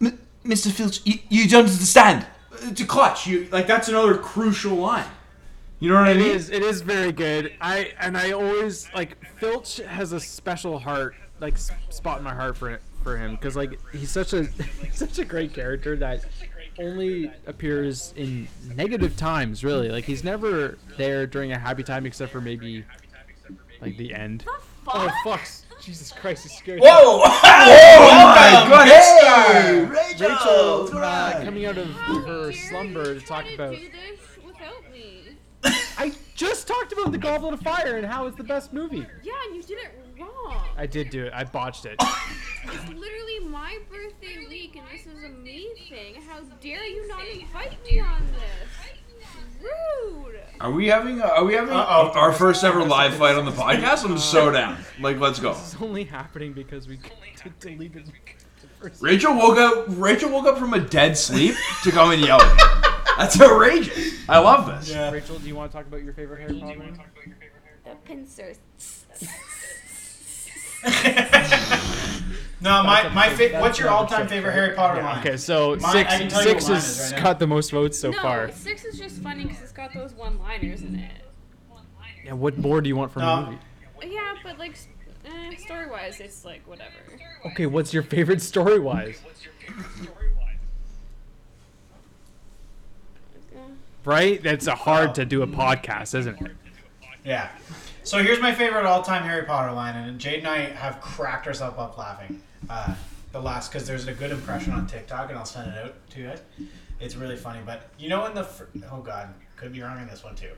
M- 0.01 0.19
Mr. 0.45 0.71
Filch, 0.71 1.01
you, 1.05 1.19
you 1.29 1.47
don't 1.47 1.65
understand. 1.65 2.25
Uh, 2.51 2.57
it's 2.63 2.81
a 2.81 2.85
clutch. 2.85 3.27
You 3.27 3.47
like 3.51 3.67
that's 3.67 3.87
another 3.87 4.17
crucial 4.17 4.75
line. 4.75 5.05
You 5.79 5.89
know 5.89 5.95
what 5.99 6.09
I 6.09 6.13
mean? 6.13 6.27
is. 6.35 6.49
It 6.49 6.61
is 6.63 6.81
very 6.81 7.11
good. 7.11 7.53
I 7.61 7.93
and 7.99 8.17
I 8.17 8.31
always 8.31 8.87
like 8.93 9.17
Filch 9.37 9.77
has 9.77 10.11
a 10.11 10.19
special 10.19 10.77
heart, 10.79 11.15
like 11.39 11.53
s- 11.55 11.71
spot 11.89 12.19
in 12.19 12.23
my 12.23 12.33
heart 12.33 12.55
for 12.57 12.69
it, 12.69 12.81
for 13.03 13.17
him 13.17 13.31
because 13.35 13.55
like 13.55 13.79
he's 13.91 14.11
such 14.11 14.33
a 14.33 14.43
he's 14.83 14.97
such 14.97 15.17
a 15.19 15.25
great 15.25 15.53
character 15.53 15.95
that 15.97 16.25
only 16.79 17.31
appears 17.47 18.13
in 18.15 18.47
negative 18.75 19.17
times. 19.17 19.63
Really, 19.63 19.89
like 19.89 20.05
he's 20.05 20.23
never 20.23 20.77
there 20.97 21.25
during 21.27 21.51
a 21.51 21.57
happy 21.59 21.83
time 21.83 22.05
except 22.05 22.31
for 22.31 22.41
maybe 22.41 22.85
like 23.81 23.97
the 23.97 24.13
end. 24.13 24.41
The 24.41 24.45
fuck? 24.85 24.95
Oh 24.95 25.11
fuck! 25.23 25.41
Jesus 25.81 26.11
Christ, 26.11 26.43
he's 26.43 26.57
scary. 26.57 26.79
Whoa! 26.81 26.87
Oh 26.87 27.41
my 27.43 28.67
Welcome, 28.69 28.71
God! 28.71 28.87
Mr. 28.87 29.61
Hey, 29.61 29.85
Rachel 29.85 30.27
uh, 30.27 30.83
Rachel, 30.83 31.43
coming 31.45 31.65
out 31.65 31.77
of 31.77 31.87
How 31.87 32.21
her 32.21 32.51
slumber 32.51 33.13
you 33.13 33.19
to 33.19 33.25
talk 33.25 33.45
try 33.45 33.53
about. 33.53 33.73
do 33.73 33.89
this. 33.89 34.19
I 35.97 36.11
just 36.35 36.67
talked 36.67 36.91
about 36.91 37.11
the 37.11 37.17
Goblet 37.17 37.53
of 37.53 37.61
Fire 37.61 37.97
and 37.97 38.05
how 38.05 38.25
it's 38.25 38.37
the 38.37 38.43
best 38.43 38.73
movie. 38.73 39.05
Yeah, 39.23 39.33
and 39.47 39.55
you 39.55 39.61
did 39.61 39.77
it 39.79 39.99
wrong. 40.45 40.65
I 40.77 40.85
did 40.85 41.09
do 41.09 41.25
it. 41.25 41.33
I 41.33 41.43
botched 41.43 41.85
it. 41.85 41.95
It's 41.99 42.87
literally 42.89 43.39
my 43.47 43.77
birthday 43.89 44.45
week, 44.47 44.75
and 44.75 44.85
this 44.93 45.05
is 45.05 45.23
a 45.23 45.29
me 45.29 45.69
thing. 45.89 46.21
How 46.21 46.39
dare 46.61 46.85
you 46.85 47.07
not 47.07 47.27
invite 47.27 47.83
me 47.83 47.99
on 47.99 48.25
this? 48.33 48.69
Rude. 49.61 50.39
Are 50.59 50.71
we 50.71 50.87
having 50.87 51.19
a, 51.19 51.25
are 51.25 51.43
we 51.45 51.53
having 51.53 51.73
Uh-oh. 51.73 52.11
our 52.15 52.33
first 52.33 52.63
ever 52.63 52.83
live 52.83 53.13
fight 53.15 53.35
on 53.35 53.45
the 53.45 53.51
podcast? 53.51 54.03
I'm 54.05 54.17
so 54.17 54.51
down. 54.51 54.77
Like, 54.99 55.19
let's 55.19 55.39
go. 55.39 55.51
It's 55.51 55.75
only 55.79 56.03
happening 56.03 56.53
because 56.53 56.87
we 56.87 56.97
d- 56.97 57.09
deleted 57.59 58.05
the 58.61 58.67
first. 58.79 59.01
Rachel 59.03 59.35
woke 59.35 59.57
up. 59.59 59.85
Rachel 59.89 60.31
woke 60.31 60.47
up 60.47 60.57
from 60.57 60.73
a 60.73 60.79
dead 60.79 61.15
sleep 61.15 61.55
to 61.83 61.91
come 61.91 62.11
and 62.11 62.21
yell. 62.21 62.41
at 62.41 62.55
me. 62.55 62.63
That's 63.17 63.39
outrageous. 63.39 64.13
I 64.27 64.39
love 64.39 64.65
this. 64.65 64.89
Yeah. 64.89 65.11
Rachel, 65.11 65.37
do 65.37 65.47
you 65.47 65.55
want 65.55 65.71
to 65.71 65.77
talk 65.77 65.85
about 65.85 66.01
your 66.03 66.13
favorite 66.13 66.41
Harry 66.41 66.59
Potter 66.59 66.79
movie? 66.79 66.99
The 67.85 67.95
pincers. 68.03 68.57
No, 72.63 72.83
my 72.83 73.09
my 73.09 73.27
fa- 73.29 73.57
what's 73.59 73.79
your 73.79 73.89
all-time 73.89 74.27
favorite? 74.27 74.51
Harry 74.53 74.75
Potter 74.75 74.99
Yeah, 74.99 75.05
line? 75.07 75.19
Okay, 75.25 75.35
so 75.37 75.77
Mine- 75.77 75.91
six 75.93 76.13
I 76.13 76.17
can 76.19 76.29
tell 76.29 76.43
you 76.43 76.49
six 76.49 76.67
has 76.67 76.99
is 77.07 77.11
right 77.13 77.23
got 77.23 77.39
the 77.39 77.47
most 77.47 77.71
votes 77.71 77.97
so 77.97 78.11
no, 78.11 78.21
far. 78.21 78.51
six 78.51 78.85
is 78.85 78.99
just 78.99 79.19
funny 79.23 79.45
because 79.45 79.63
it's 79.63 79.71
got 79.71 79.91
those 79.95 80.13
one-liners 80.13 80.83
in 80.83 80.93
it. 80.99 81.11
Yeah, 82.23 82.33
what 82.33 82.59
more 82.59 82.79
do 82.81 82.87
you 82.87 82.95
want 82.95 83.11
from 83.11 83.23
No. 83.23 83.33
a 83.33 83.45
movie? 83.47 83.57
Yeah, 84.13 84.35
but 84.43 84.59
like, 84.59 84.73
s- 84.73 84.87
eh, 85.25 85.55
story-wise, 85.57 86.19
it's 86.19 86.45
like 86.45 86.61
whatever. 86.67 86.91
Okay, 87.47 87.65
what's 87.65 87.95
your 87.95 88.03
favorite 88.03 88.43
story 88.43 88.77
wise? 88.79 89.19
Right? 94.05 94.41
That's 94.41 94.67
a 94.67 94.75
hard 94.75 95.15
to 95.15 95.25
do 95.25 95.41
a 95.43 95.47
podcast, 95.47 96.13
isn't 96.17 96.41
it? 96.41 96.51
Yeah. 97.23 97.49
So 98.03 98.21
here's 98.23 98.39
my 98.39 98.53
favorite 98.53 98.85
all-time 98.85 99.23
Harry 99.23 99.45
Potter 99.45 99.71
line, 99.73 99.95
and 99.95 100.19
Jade 100.19 100.39
and 100.39 100.47
I 100.47 100.57
have 100.69 100.99
cracked 101.01 101.47
ourselves 101.47 101.77
up 101.77 101.97
laughing. 101.97 102.41
Uh, 102.69 102.93
the 103.31 103.39
last, 103.41 103.71
because 103.71 103.87
there's 103.87 104.07
a 104.07 104.13
good 104.13 104.31
impression 104.31 104.73
on 104.73 104.87
TikTok, 104.87 105.29
and 105.29 105.37
I'll 105.37 105.45
send 105.45 105.71
it 105.71 105.77
out 105.85 105.93
to 106.11 106.19
you 106.19 106.27
guys. 106.27 106.41
It's 106.99 107.15
really 107.15 107.37
funny, 107.37 107.59
but 107.65 107.89
you 107.97 108.09
know 108.09 108.25
in 108.25 108.33
the 108.35 108.43
fir- 108.43 108.67
oh 108.91 109.01
god, 109.01 109.33
could 109.55 109.71
be 109.73 109.81
wrong 109.81 109.97
on 109.97 110.07
this 110.07 110.23
one 110.23 110.35
too. 110.35 110.51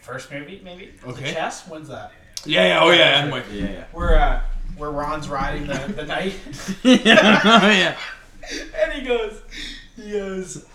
First 0.00 0.30
movie, 0.32 0.60
maybe. 0.64 0.92
The 1.02 1.08
Okay. 1.08 1.32
chess. 1.32 1.66
When's 1.68 1.88
that? 1.88 2.12
Yeah, 2.44 2.66
yeah. 2.66 2.80
Oh 2.82 2.90
yeah. 2.90 3.22
I'm 3.24 3.30
with 3.30 3.50
you. 3.52 3.64
Yeah, 3.64 3.84
Where 3.92 4.18
uh, 4.18 4.42
where 4.76 4.90
Ron's 4.90 5.28
riding 5.28 5.66
the 5.66 5.78
the 5.94 6.04
knight, 6.04 6.34
yeah. 6.82 7.00
yeah. 7.72 7.96
and 8.82 8.92
he 8.92 9.06
goes, 9.06 9.40
he 9.96 10.10
goes. 10.10 10.66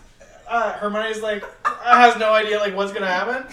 Uh, 0.48 0.72
Hermione's 0.74 1.22
like 1.22 1.44
has 1.84 2.18
no 2.18 2.32
idea 2.34 2.58
like 2.58 2.74
what's 2.76 2.94
gonna 2.94 3.06
happen, 3.06 3.44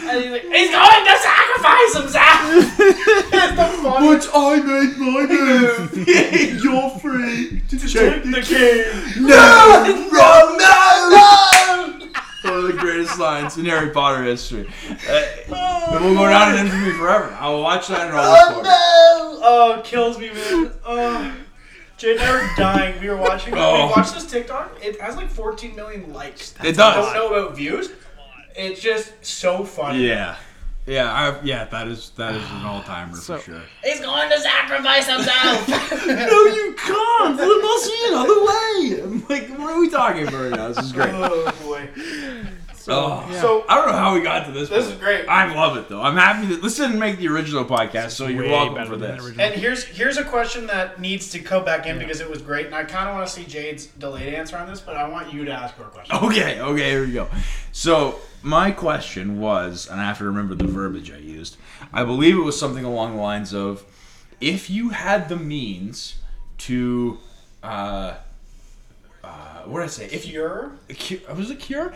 and 0.00 0.22
he's 0.22 0.30
like, 0.30 0.42
he's 0.42 0.70
going 0.70 1.04
to 1.04 1.18
sacrifice 1.18 1.94
himself. 1.94 2.40
it's 2.78 3.56
the 3.56 3.66
funniest. 3.82 4.32
But 4.32 4.38
I 4.38 4.60
made 4.60 4.96
my 4.98 5.26
move. 5.26 6.08
You're 6.64 6.90
free 6.98 7.62
to 7.68 7.78
Take 7.78 8.22
the 8.24 8.42
king. 8.42 9.26
No! 9.26 10.08
Wrong! 10.12 10.56
No! 10.58 11.08
no. 11.10 12.08
One 12.44 12.54
of 12.60 12.66
the 12.68 12.78
greatest 12.78 13.18
lines 13.18 13.58
in 13.58 13.64
Harry 13.64 13.90
Potter 13.90 14.22
history. 14.22 14.68
Uh, 14.88 14.96
it 15.10 16.00
will 16.00 16.14
go 16.14 16.28
down 16.28 16.54
in 16.54 16.66
infamy 16.66 16.92
forever. 16.92 17.36
I 17.38 17.48
will 17.48 17.62
watch 17.62 17.88
that 17.88 18.08
and 18.08 18.16
I'll 18.16 18.48
record 18.48 18.66
it. 18.66 18.72
Oh, 19.40 19.80
kills 19.84 20.18
me, 20.18 20.28
man. 20.32 20.72
Oh. 20.86 21.34
Jade 21.96 22.18
and 22.18 22.24
I 22.24 22.32
were 22.32 22.48
dying. 22.56 23.00
We 23.00 23.08
were 23.08 23.16
watching. 23.16 23.54
Oh. 23.56 23.86
We 23.88 23.92
watched 23.96 24.14
this 24.14 24.30
TikTok. 24.30 24.78
It 24.80 25.00
has 25.00 25.16
like 25.16 25.28
14 25.28 25.74
million 25.74 26.12
likes. 26.12 26.54
It 26.62 26.76
does. 26.76 26.80
I 26.80 27.12
don't 27.12 27.14
know 27.14 27.34
about 27.34 27.56
views. 27.56 27.90
It's 28.58 28.80
just 28.80 29.24
so 29.24 29.64
funny. 29.64 30.06
Yeah. 30.08 30.36
Yeah, 30.86 31.12
I, 31.12 31.44
yeah, 31.44 31.64
that 31.66 31.86
is 31.86 32.10
that 32.16 32.34
is 32.34 32.42
an 32.50 32.62
all 32.64 32.82
timer 32.82 33.14
So- 33.16 33.36
for 33.38 33.52
sure. 33.52 33.62
He's 33.84 34.00
going 34.00 34.28
to 34.30 34.40
sacrifice 34.40 35.06
himself. 35.06 35.68
no, 36.06 36.44
you 36.44 36.74
can't. 36.78 37.36
There 37.36 37.62
must 37.62 37.86
be 37.90 38.04
another 38.08 38.40
way. 38.44 39.02
I'm 39.02 39.26
like, 39.28 39.48
what 39.58 39.74
are 39.74 39.80
we 39.80 39.88
talking 39.90 40.26
about 40.26 40.40
right 40.42 40.50
now? 40.52 40.68
This 40.68 40.78
is 40.86 40.92
great. 40.92 41.10
oh 41.14 41.52
boy. 41.62 41.88
Oh, 42.86 43.28
So 43.40 43.64
I 43.68 43.74
don't 43.76 43.86
know 43.88 43.98
how 43.98 44.14
we 44.14 44.20
got 44.20 44.46
to 44.46 44.52
this. 44.52 44.68
This 44.68 44.84
point. 44.84 44.94
is 44.96 45.00
great. 45.00 45.28
I 45.28 45.52
love 45.54 45.76
it 45.76 45.88
though. 45.88 46.00
I'm 46.00 46.16
happy 46.16 46.46
that 46.48 46.62
this 46.62 46.76
didn't 46.76 46.98
make 46.98 47.18
the 47.18 47.28
original 47.28 47.64
podcast, 47.64 48.10
so 48.12 48.26
you're 48.28 48.44
Way 48.44 48.50
welcome 48.50 48.74
better 48.74 48.90
for 48.90 48.96
than 48.96 49.16
this. 49.16 49.34
the. 49.34 49.42
And 49.42 49.54
here's 49.54 49.84
here's 49.84 50.16
a 50.16 50.24
question 50.24 50.66
that 50.68 51.00
needs 51.00 51.30
to 51.30 51.38
come 51.40 51.64
back 51.64 51.86
in 51.86 51.98
because 51.98 52.20
it 52.20 52.30
was 52.30 52.40
great, 52.42 52.66
and 52.66 52.74
I 52.74 52.84
kind 52.84 53.08
of 53.08 53.14
want 53.14 53.26
to 53.26 53.32
see 53.32 53.44
Jade's 53.44 53.86
delayed 53.86 54.32
answer 54.34 54.56
on 54.56 54.68
this, 54.68 54.80
but 54.80 54.96
I 54.96 55.08
want 55.08 55.32
you 55.32 55.44
to 55.46 55.52
ask 55.52 55.74
her 55.76 55.84
a 55.84 55.88
question. 55.88 56.16
Okay, 56.16 56.60
okay, 56.60 56.90
here 56.90 57.04
we 57.06 57.12
go. 57.12 57.28
So 57.72 58.20
my 58.42 58.70
question 58.70 59.40
was, 59.40 59.88
and 59.90 60.00
I 60.00 60.04
have 60.04 60.18
to 60.18 60.24
remember 60.24 60.54
the 60.54 60.66
verbiage 60.66 61.10
I 61.10 61.16
used. 61.18 61.56
I 61.92 62.04
believe 62.04 62.36
it 62.36 62.42
was 62.42 62.58
something 62.58 62.84
along 62.84 63.16
the 63.16 63.22
lines 63.22 63.52
of, 63.52 63.84
if 64.40 64.70
you 64.70 64.90
had 64.90 65.28
the 65.28 65.36
means 65.36 66.16
to, 66.58 67.18
uh, 67.62 68.14
what 69.68 69.80
did 69.80 69.84
I 69.84 69.88
say? 69.88 70.04
If 70.06 70.26
you 70.26 70.34
You're 70.34 70.72
a 70.88 70.94
cure, 70.94 71.20
was 71.34 71.50
it 71.50 71.60
cure? 71.60 71.92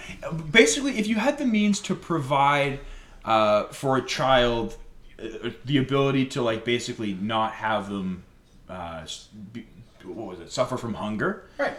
Basically, 0.50 0.98
if 0.98 1.06
you 1.06 1.16
had 1.16 1.38
the 1.38 1.46
means 1.46 1.80
to 1.82 1.94
provide 1.94 2.80
uh, 3.24 3.64
for 3.64 3.96
a 3.96 4.02
child 4.02 4.76
uh, 5.18 5.50
the 5.64 5.78
ability 5.78 6.26
to 6.26 6.42
like 6.42 6.64
basically 6.64 7.14
not 7.14 7.52
have 7.52 7.88
them, 7.88 8.24
uh, 8.68 9.06
be, 9.52 9.66
what 10.04 10.26
was 10.26 10.40
it? 10.40 10.52
Suffer 10.52 10.76
from 10.76 10.94
hunger. 10.94 11.44
right. 11.58 11.74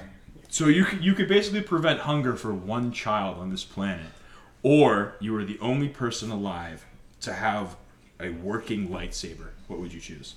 So 0.50 0.68
you 0.68 0.86
could, 0.86 1.04
you 1.04 1.14
could 1.14 1.28
basically 1.28 1.62
prevent 1.62 2.02
hunger 2.02 2.36
for 2.36 2.54
one 2.54 2.92
child 2.92 3.40
on 3.40 3.50
this 3.50 3.64
planet, 3.64 4.06
or 4.62 5.16
you 5.20 5.34
were 5.34 5.44
the 5.44 5.58
only 5.60 5.90
person 5.90 6.30
alive 6.30 6.86
to 7.22 7.34
have 7.34 7.76
a 8.20 8.30
working 8.30 8.90
lightsaber. 8.90 9.48
What 9.68 9.80
would 9.80 9.92
you 9.92 10.00
choose? 10.00 10.36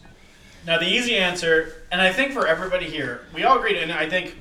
Now 0.67 0.79
the 0.79 0.89
easy 0.89 1.17
answer, 1.17 1.85
and 1.93 2.01
I 2.01 2.13
think 2.13 2.33
for 2.33 2.47
everybody 2.47 2.87
here, 2.87 3.27
we 3.35 3.45
all 3.45 3.59
agreed, 3.59 3.77
and 3.77 3.93
I 3.93 4.09
think 4.09 4.37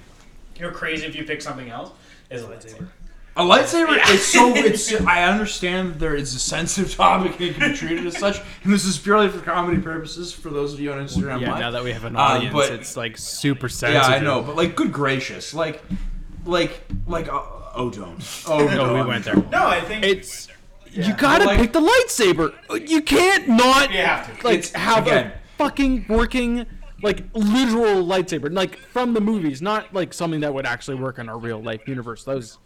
you're 0.60 0.72
crazy 0.72 1.06
if 1.06 1.15
you 1.15 1.24
pick 1.24 1.41
something 1.41 1.70
else, 1.70 1.91
is 2.30 2.44
a 2.44 2.48
lightsaber. 2.48 2.88
A 3.38 3.44
lightsaber 3.44 3.98
Yeah. 3.98 4.12
is 4.12 4.26
so 4.26 4.54
it's 4.56 4.94
I 5.02 5.24
understand 5.24 5.89
that 5.96 6.00
there 6.00 6.15
is 6.15 6.34
a 6.36 6.39
sensitive 6.39 6.96
topic 6.96 7.34
and 7.34 7.41
it 7.50 7.56
can 7.56 7.72
be 7.72 7.78
treated 7.78 8.06
as 8.06 8.18
such, 8.18 8.39
and 8.63 8.72
this 8.74 8.86
is 8.86 8.98
purely 8.98 9.28
for 9.28 9.39
comedy 9.39 9.82
purposes 9.82 10.32
for 10.32 10.50
those 10.50 10.74
of 10.74 10.80
you 10.80 10.94
on 10.94 11.00
Instagram 11.06 11.41
yeah, 11.41 11.52
Live. 11.52 11.60
now 11.60 11.72
that 11.72 11.84
we 11.84 11.91
have 11.91 12.06
an 12.06 12.15
Uh, 12.15 12.20
audience, 12.20 12.54
but- 12.54 12.72
it's 12.72 12.96
like 12.96 13.18
super 13.18 13.68
sensitive. 13.68 14.10
yeah. 14.10 14.15
I 14.15 14.20
know, 14.20 14.41
but 14.41 14.56
like, 14.56 14.76
good 14.76 14.91
gracious, 14.94 15.54
like, 15.54 15.84
like, 16.46 16.86
like, 17.08 17.28
uh, 17.28 17.41
oh, 17.76 17.89
don't, 17.89 18.24
oh, 18.48 18.58
No, 18.65 18.65
we 18.68 18.76
don't. 19.00 19.08
went 19.08 19.26
there. 19.26 19.36
No, 19.36 19.68
I 19.68 19.82
think 19.82 20.06
It's 20.06 20.48
Yeah. 20.91 21.08
you 21.08 21.13
gotta 21.15 21.44
Like- 21.44 21.60
pick 21.60 21.74
the 21.74 21.82
lightsaber. 21.82 22.54
You 22.89 23.02
can't 23.02 23.50
not 23.50 23.91
you 23.91 23.98
have 24.00 24.39
to. 24.39 24.48
like 24.48 24.60
It's- 24.60 24.72
have 24.82 25.08
again- 25.08 25.28
a 25.28 25.58
fucking 25.58 26.06
working 26.08 26.65
like 27.06 27.24
literal 27.36 28.04
lightsaber, 28.04 28.52
like 28.52 28.78
from 28.78 29.13
the 29.13 29.22
movies, 29.22 29.62
not 29.62 29.94
like 29.94 30.12
something 30.13 30.39
that 30.39 30.52
would 30.54 30.65
actually 30.65 30.96
work 30.96 31.20
in 31.20 31.30
our 31.30 31.38
real 31.38 31.62
life 31.62 31.88
universe. 31.88 32.24
Those 32.24 32.58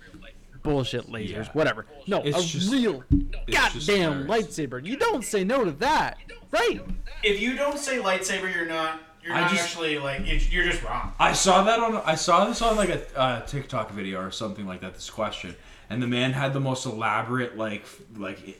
bullshit 0.64 1.08
lasers, 1.12 1.30
Yeah. 1.30 1.52
whatever. 1.54 1.86
No, 2.08 2.22
It's 2.24 2.38
a 2.38 2.48
just- 2.48 2.72
real 2.72 3.04
goddamn 3.52 4.28
lightsaber. 4.28 4.84
You 4.86 4.96
don't 4.98 5.24
say 5.24 5.44
no 5.44 5.66
to 5.66 5.72
that, 5.74 6.18
right? 6.52 6.82
if 7.22 7.42
you 7.42 7.56
don't 7.58 7.78
say 7.78 7.98
lightsaber, 8.00 8.54
you're 8.54 8.66
not. 8.66 9.02
You're 9.22 9.34
I 9.36 9.42
not 9.42 9.52
just- 9.52 9.64
actually 9.64 10.00
like 10.00 10.26
you- 10.26 10.40
you're 10.50 10.64
just 10.64 10.82
wrong. 10.84 11.12
I 11.20 11.34
saw 11.34 11.64
that 11.64 11.80
on 11.80 12.02
I 12.06 12.16
saw 12.16 12.46
this 12.46 12.62
on 12.62 12.78
like 12.78 12.90
a 12.90 13.20
uh, 13.20 13.42
TikTok 13.46 13.92
video 13.92 14.22
or 14.22 14.32
something 14.32 14.66
like 14.66 14.80
that. 14.80 14.94
This 14.94 15.10
question, 15.10 15.56
and 15.90 16.02
the 16.02 16.08
man 16.08 16.32
had 16.32 16.54
the 16.54 16.62
most 16.62 16.86
elaborate 16.86 17.58
like 17.58 17.84
like 18.18 18.40
i- 18.48 18.56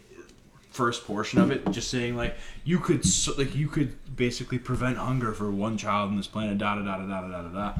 first 0.80 1.06
portion 1.06 1.40
of 1.42 1.52
it, 1.52 1.70
just 1.72 1.90
saying 1.92 2.16
like 2.16 2.36
you 2.64 2.80
could 2.80 3.06
so, 3.06 3.34
like 3.38 3.54
you 3.54 3.68
could 3.68 3.92
basically 4.16 4.58
prevent 4.58 4.98
hunger 4.98 5.34
for 5.34 5.52
one 5.52 5.78
child 5.78 6.10
on 6.12 6.16
this 6.18 6.28
planet. 6.28 6.58
Da 6.58 6.76
da 6.76 6.82
da 6.84 6.98
da 6.98 7.06
da 7.06 7.28
da 7.28 7.42
da 7.42 7.50
da. 7.50 7.74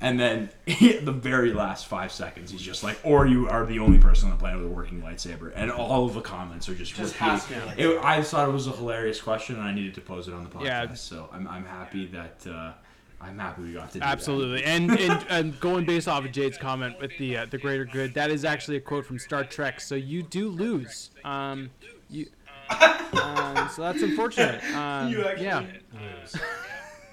And 0.00 0.20
then 0.20 0.50
the 0.66 1.12
very 1.32 1.52
last 1.52 1.86
five 1.86 2.12
seconds, 2.12 2.50
he's 2.50 2.60
just 2.62 2.82
like, 2.82 2.98
or 3.02 3.26
you 3.26 3.48
are 3.48 3.64
the 3.64 3.78
only 3.78 3.98
person 3.98 4.30
on 4.30 4.36
the 4.36 4.40
planet 4.40 4.60
with 4.60 4.70
a 4.70 4.74
working 4.74 5.00
lightsaber. 5.02 5.52
And 5.54 5.70
all 5.70 6.04
of 6.06 6.14
the 6.14 6.20
comments 6.20 6.68
are 6.68 6.74
just, 6.74 6.94
Just 6.94 7.14
repeating- 7.14 7.28
has 7.30 7.46
to 7.46 7.54
be 7.54 7.60
like 7.60 7.78
it, 7.78 8.04
I 8.04 8.22
thought 8.22 8.48
it 8.48 8.52
was 8.52 8.66
a 8.66 8.72
hilarious 8.72 9.20
question, 9.20 9.56
and 9.56 9.64
I 9.64 9.72
needed 9.72 9.94
to 9.94 10.00
pose 10.02 10.28
it 10.28 10.34
on 10.34 10.44
the 10.44 10.50
podcast. 10.50 10.64
Yeah. 10.64 10.94
So 10.94 11.28
I'm, 11.32 11.46
I'm 11.48 11.64
happy 11.64 12.06
that 12.08 12.46
uh, 12.46 12.72
I'm 13.20 13.38
happy 13.38 13.62
we 13.62 13.72
got 13.72 13.88
to 13.88 13.94
do 13.94 14.00
that. 14.00 14.08
Absolutely, 14.08 14.64
and, 14.64 14.90
and 14.90 15.24
and 15.30 15.60
going 15.60 15.86
based 15.86 16.08
off 16.08 16.24
of 16.24 16.32
Jade's 16.32 16.58
comment 16.58 17.00
with 17.00 17.16
the 17.18 17.38
uh, 17.38 17.46
the 17.46 17.58
greater 17.58 17.86
good, 17.86 18.12
that 18.14 18.30
is 18.30 18.44
actually 18.44 18.76
a 18.76 18.80
quote 18.80 19.06
from 19.06 19.18
Star 19.18 19.44
Trek. 19.44 19.80
So 19.80 19.94
you 19.94 20.22
do 20.22 20.50
lose. 20.50 21.10
Um, 21.24 21.70
you. 22.10 22.26
Um, 22.70 23.68
so 23.74 23.82
that's 23.82 24.02
unfortunate. 24.02 24.62
Um, 24.74 25.08
You 25.10 25.24
actually 25.24 25.44
yeah. 25.46 25.66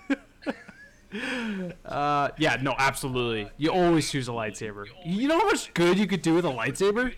Uh, 1.85 2.29
yeah, 2.39 2.57
no, 2.61 2.73
absolutely. 2.79 3.51
You 3.57 3.69
always 3.71 4.09
choose 4.09 4.27
a 4.27 4.31
lightsaber. 4.31 4.87
You 5.05 5.27
know 5.27 5.37
how 5.39 5.45
much 5.45 5.71
good 5.75 5.99
you 5.99 6.07
could 6.07 6.23
do 6.23 6.33
with 6.33 6.43
a 6.45 6.49
lightsaber? 6.49 7.13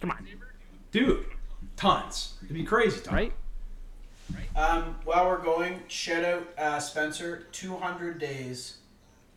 Come 0.00 0.10
on, 0.10 0.26
Dude, 0.90 1.26
tons. 1.76 2.34
It'd 2.44 2.54
be 2.56 2.64
crazy, 2.64 3.00
Tom. 3.00 3.14
right? 3.14 3.32
Um, 4.56 4.96
while 5.04 5.26
we're 5.26 5.42
going, 5.42 5.80
shout 5.86 6.24
out 6.24 6.48
uh, 6.56 6.80
Spencer. 6.80 7.46
200 7.52 8.18
days 8.18 8.78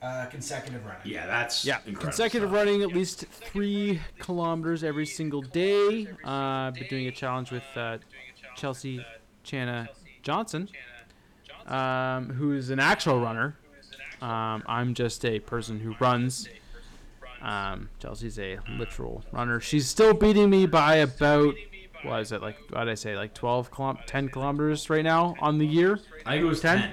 uh, 0.02 0.28
consecutive 0.28 0.86
running. 0.86 1.02
Yeah, 1.04 1.28
that's 1.28 1.66
Yeah, 1.66 1.80
incredible 1.80 2.02
consecutive 2.04 2.50
stuff. 2.50 2.58
running 2.58 2.82
at 2.84 2.90
least 2.94 3.26
three 3.30 4.00
kilometers 4.20 4.82
every 4.86 5.06
single 5.06 5.42
day. 5.42 6.08
Uh, 6.24 6.72
been 6.72 6.88
doing 6.88 7.08
a 7.08 7.12
challenge 7.12 7.52
with 7.52 7.64
uh, 7.76 7.98
Chelsea 8.64 9.06
Chana 9.46 9.88
Johnson, 10.22 10.70
um, 11.66 12.30
who's 12.30 12.70
an 12.70 12.80
actual 12.80 13.20
runner. 13.20 13.56
Um, 14.22 14.64
I'm 14.68 14.94
just 14.94 15.24
a 15.24 15.40
person 15.40 15.80
who 15.80 15.96
runs. 16.00 16.50
Um, 17.42 17.90
Chelsea's 18.00 18.38
a 18.38 18.60
literal 18.78 19.24
runner. 19.32 19.62
She's 19.62 19.88
still 19.88 20.14
beating 20.14 20.50
me 20.50 20.66
by 20.66 20.96
about 20.96 21.56
what 22.04 22.20
is 22.20 22.32
it 22.34 22.42
like? 22.42 22.58
What 22.70 22.80
did 22.84 22.90
I 22.90 22.96
say? 22.96 23.16
Like 23.16 23.34
12 23.34 23.72
kilom- 23.72 24.06
10 24.06 24.28
kilometers 24.30 24.90
right 24.90 25.04
now 25.04 25.36
on 25.40 25.58
the 25.58 25.66
year. 25.66 26.00
I 26.26 26.32
think 26.32 26.44
it 26.44 26.48
was 26.48 26.60
10? 26.60 26.80
10. 26.80 26.92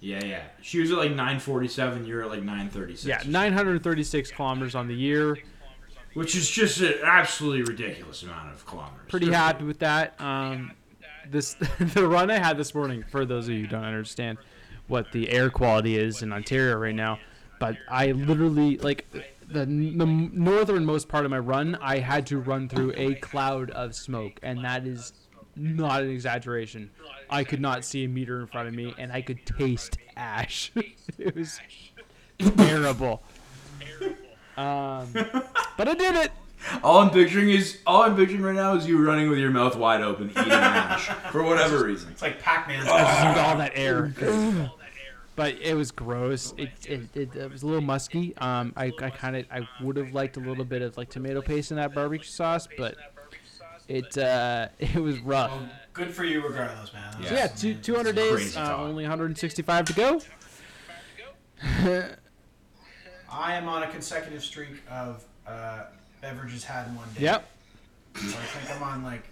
Yeah, 0.00 0.24
yeah. 0.24 0.42
She 0.62 0.80
was 0.80 0.90
at 0.90 0.96
like 0.98 1.10
947. 1.10 2.06
You're 2.06 2.22
at 2.22 2.28
like 2.30 2.42
936. 2.42 3.04
Yeah, 3.06 3.30
936 3.30 4.30
kilometers 4.30 4.74
on 4.74 4.88
the 4.88 4.94
year. 4.94 5.38
Which 6.14 6.36
is 6.36 6.48
just 6.48 6.80
an 6.80 6.94
absolutely 7.02 7.62
ridiculous 7.62 8.22
amount 8.22 8.52
of 8.54 8.64
kilometers. 8.66 9.08
pretty 9.08 9.32
happy 9.32 9.64
with 9.64 9.80
that. 9.80 10.18
Um, 10.20 10.72
this 11.30 11.54
the 11.78 12.06
run 12.06 12.30
I 12.30 12.38
had 12.38 12.56
this 12.56 12.74
morning. 12.74 13.04
For 13.10 13.24
those 13.24 13.48
of 13.48 13.54
you 13.54 13.62
who 13.62 13.66
don't 13.66 13.84
understand 13.84 14.38
what 14.86 15.12
the 15.12 15.30
air 15.30 15.50
quality 15.50 15.96
is 15.96 16.22
in 16.22 16.32
Ontario 16.32 16.76
right 16.76 16.94
now, 16.94 17.18
but 17.58 17.76
I 17.88 18.12
literally 18.12 18.78
like 18.78 19.06
the, 19.10 19.24
the 19.48 19.66
northernmost 19.66 21.08
part 21.08 21.24
of 21.24 21.30
my 21.30 21.38
run. 21.38 21.76
I 21.80 21.98
had 21.98 22.26
to 22.28 22.38
run 22.38 22.68
through 22.68 22.92
a 22.96 23.14
cloud 23.14 23.70
of 23.70 23.94
smoke, 23.94 24.38
and 24.42 24.64
that 24.64 24.86
is 24.86 25.12
not 25.56 26.02
an 26.02 26.10
exaggeration. 26.10 26.90
I 27.30 27.44
could 27.44 27.60
not 27.60 27.84
see 27.84 28.04
a 28.04 28.08
meter 28.08 28.40
in 28.40 28.46
front 28.46 28.68
of 28.68 28.74
me, 28.74 28.94
and 28.98 29.12
I 29.12 29.22
could 29.22 29.44
taste 29.46 29.98
ash. 30.16 30.72
it 31.18 31.34
was 31.34 31.60
terrible. 32.56 33.22
Um, 34.56 35.08
but 35.76 35.88
I 35.88 35.94
did 35.94 36.14
it. 36.14 36.30
All 36.82 36.98
I'm 36.98 37.10
picturing 37.10 37.50
is 37.50 37.78
all 37.86 38.02
I'm 38.02 38.16
picturing 38.16 38.42
right 38.42 38.54
now 38.54 38.74
is 38.76 38.86
you 38.86 39.04
running 39.04 39.28
with 39.30 39.38
your 39.38 39.50
mouth 39.50 39.76
wide 39.76 40.00
open, 40.02 40.30
eating 40.30 40.44
ash 40.52 41.06
for 41.30 41.42
whatever 41.42 41.84
reason. 41.84 42.10
It's 42.10 42.22
like 42.22 42.40
Pac-Man's. 42.40 42.84
consumed 42.86 43.38
all 43.38 43.56
that 43.58 43.72
air. 43.74 44.12
but 45.36 45.54
it 45.60 45.74
was 45.74 45.90
gross. 45.90 46.54
It, 46.56 46.70
it, 46.86 47.00
it, 47.16 47.36
it 47.36 47.50
was 47.50 47.62
a 47.62 47.66
little 47.66 47.82
musky. 47.82 48.36
Um, 48.38 48.72
I, 48.76 48.92
I 49.00 49.10
kind 49.10 49.36
of 49.36 49.46
I 49.50 49.68
would 49.82 49.96
have 49.96 50.12
liked 50.14 50.36
a 50.36 50.40
little 50.40 50.64
bit 50.64 50.82
of 50.82 50.96
like 50.96 51.10
tomato 51.10 51.42
paste 51.42 51.70
in 51.70 51.76
that 51.76 51.94
barbecue 51.94 52.24
sauce, 52.26 52.66
but 52.78 52.96
it 53.88 54.16
uh, 54.16 54.68
it 54.78 54.94
was 54.96 55.18
rough. 55.20 55.50
Well, 55.50 55.68
good 55.92 56.12
for 56.14 56.24
you, 56.24 56.46
regardless, 56.46 56.92
man. 56.92 57.10
That 57.12 57.20
was- 57.20 57.28
So 57.28 57.34
yeah, 57.34 57.46
two, 57.48 57.74
200 57.74 58.16
days, 58.16 58.56
uh, 58.56 58.76
only 58.78 59.04
165 59.04 59.84
to 59.86 59.92
go. 59.92 60.20
I 63.30 63.54
am 63.54 63.68
on 63.68 63.82
a 63.82 63.88
consecutive 63.90 64.42
streak 64.44 64.82
of 64.90 65.24
uh, 65.46 65.84
beverages 66.24 66.64
had 66.64 66.88
in 66.88 66.96
one 66.96 67.08
day. 67.14 67.22
Yep, 67.24 67.50
So 68.16 68.38
I 68.38 68.42
think 68.42 68.76
I'm 68.76 68.82
on 68.82 69.04
like 69.04 69.24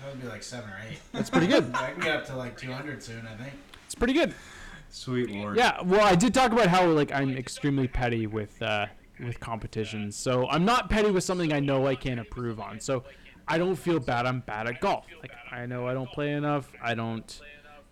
that 0.00 0.10
would 0.10 0.20
be 0.20 0.26
like 0.26 0.42
seven 0.42 0.68
or 0.70 0.80
eight. 0.90 0.98
that's 1.12 1.30
pretty 1.30 1.46
good. 1.46 1.70
I 1.74 1.92
can 1.92 2.00
get 2.00 2.16
up 2.16 2.26
to 2.26 2.36
like 2.36 2.58
200 2.58 3.00
soon. 3.00 3.26
I 3.26 3.36
think. 3.40 3.54
It's 3.86 3.94
pretty 3.94 4.14
good. 4.14 4.34
Sweet 4.90 5.30
lord. 5.30 5.56
Yeah, 5.56 5.80
well, 5.82 6.04
I 6.04 6.16
did 6.16 6.34
talk 6.34 6.50
about 6.50 6.66
how 6.66 6.84
like 6.86 7.12
I'm 7.12 7.36
extremely 7.36 7.86
petty 7.86 8.26
with 8.26 8.60
uh, 8.60 8.86
with 9.20 9.38
competitions. 9.38 10.16
So 10.16 10.48
I'm 10.48 10.64
not 10.64 10.90
petty 10.90 11.12
with 11.12 11.22
something 11.22 11.52
I 11.52 11.60
know 11.60 11.86
I 11.86 11.94
can't 11.94 12.18
improve 12.18 12.58
on. 12.58 12.80
So 12.80 13.04
I 13.46 13.56
don't 13.56 13.76
feel 13.76 14.00
bad. 14.00 14.26
I'm 14.26 14.40
bad 14.40 14.66
at 14.66 14.80
golf. 14.80 15.06
Like 15.20 15.32
I 15.50 15.64
know 15.66 15.86
I 15.86 15.94
don't 15.94 16.10
play 16.10 16.32
enough. 16.32 16.72
I 16.82 16.94
don't 16.94 17.40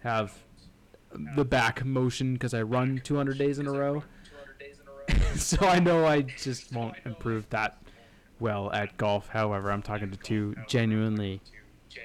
have 0.00 0.36
the 1.36 1.44
back 1.44 1.84
motion 1.84 2.32
because 2.34 2.54
I 2.54 2.62
run 2.62 3.00
200 3.04 3.38
days 3.38 3.60
in 3.60 3.68
a 3.68 3.72
row. 3.72 4.02
so 5.36 5.56
I 5.66 5.78
know 5.78 6.04
I 6.04 6.22
just 6.22 6.72
won't 6.72 6.96
improve 7.04 7.48
that 7.50 7.80
well 8.40 8.72
at 8.72 8.96
golf. 8.96 9.29
However, 9.29 9.70
I'm 9.70 9.83
talking 9.83 10.11
to 10.11 10.16
two 10.16 10.57
genuinely 10.68 11.40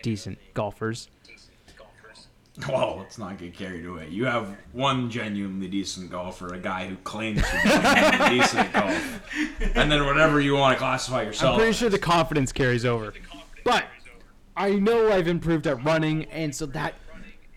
decent 0.01 0.37
golfers. 0.53 1.09
Well, 2.69 2.95
let's 2.99 3.17
not 3.17 3.37
get 3.37 3.53
carried 3.53 3.85
away. 3.85 4.07
You 4.09 4.25
have 4.25 4.55
one 4.71 5.09
genuinely 5.09 5.67
decent 5.67 6.09
golfer, 6.09 6.53
a 6.53 6.57
guy 6.57 6.87
who 6.87 6.95
claims 6.97 7.41
to 7.41 7.61
be 7.63 7.69
genuinely 7.69 8.39
decent 8.39 8.59
at 8.67 8.73
golf, 8.73 9.21
and 9.75 9.91
then 9.91 10.05
whatever 10.05 10.39
you 10.39 10.55
want 10.55 10.73
to 10.73 10.79
classify 10.79 11.23
yourself. 11.23 11.55
I'm 11.55 11.59
pretty 11.59 11.73
sure 11.73 11.89
the 11.89 11.99
confidence 11.99 12.53
carries 12.53 12.85
over. 12.85 13.13
But 13.65 13.85
I 14.55 14.71
know 14.75 15.11
I've 15.11 15.27
improved 15.27 15.67
at 15.67 15.83
running, 15.83 16.25
and 16.25 16.55
so 16.55 16.65
that 16.67 16.93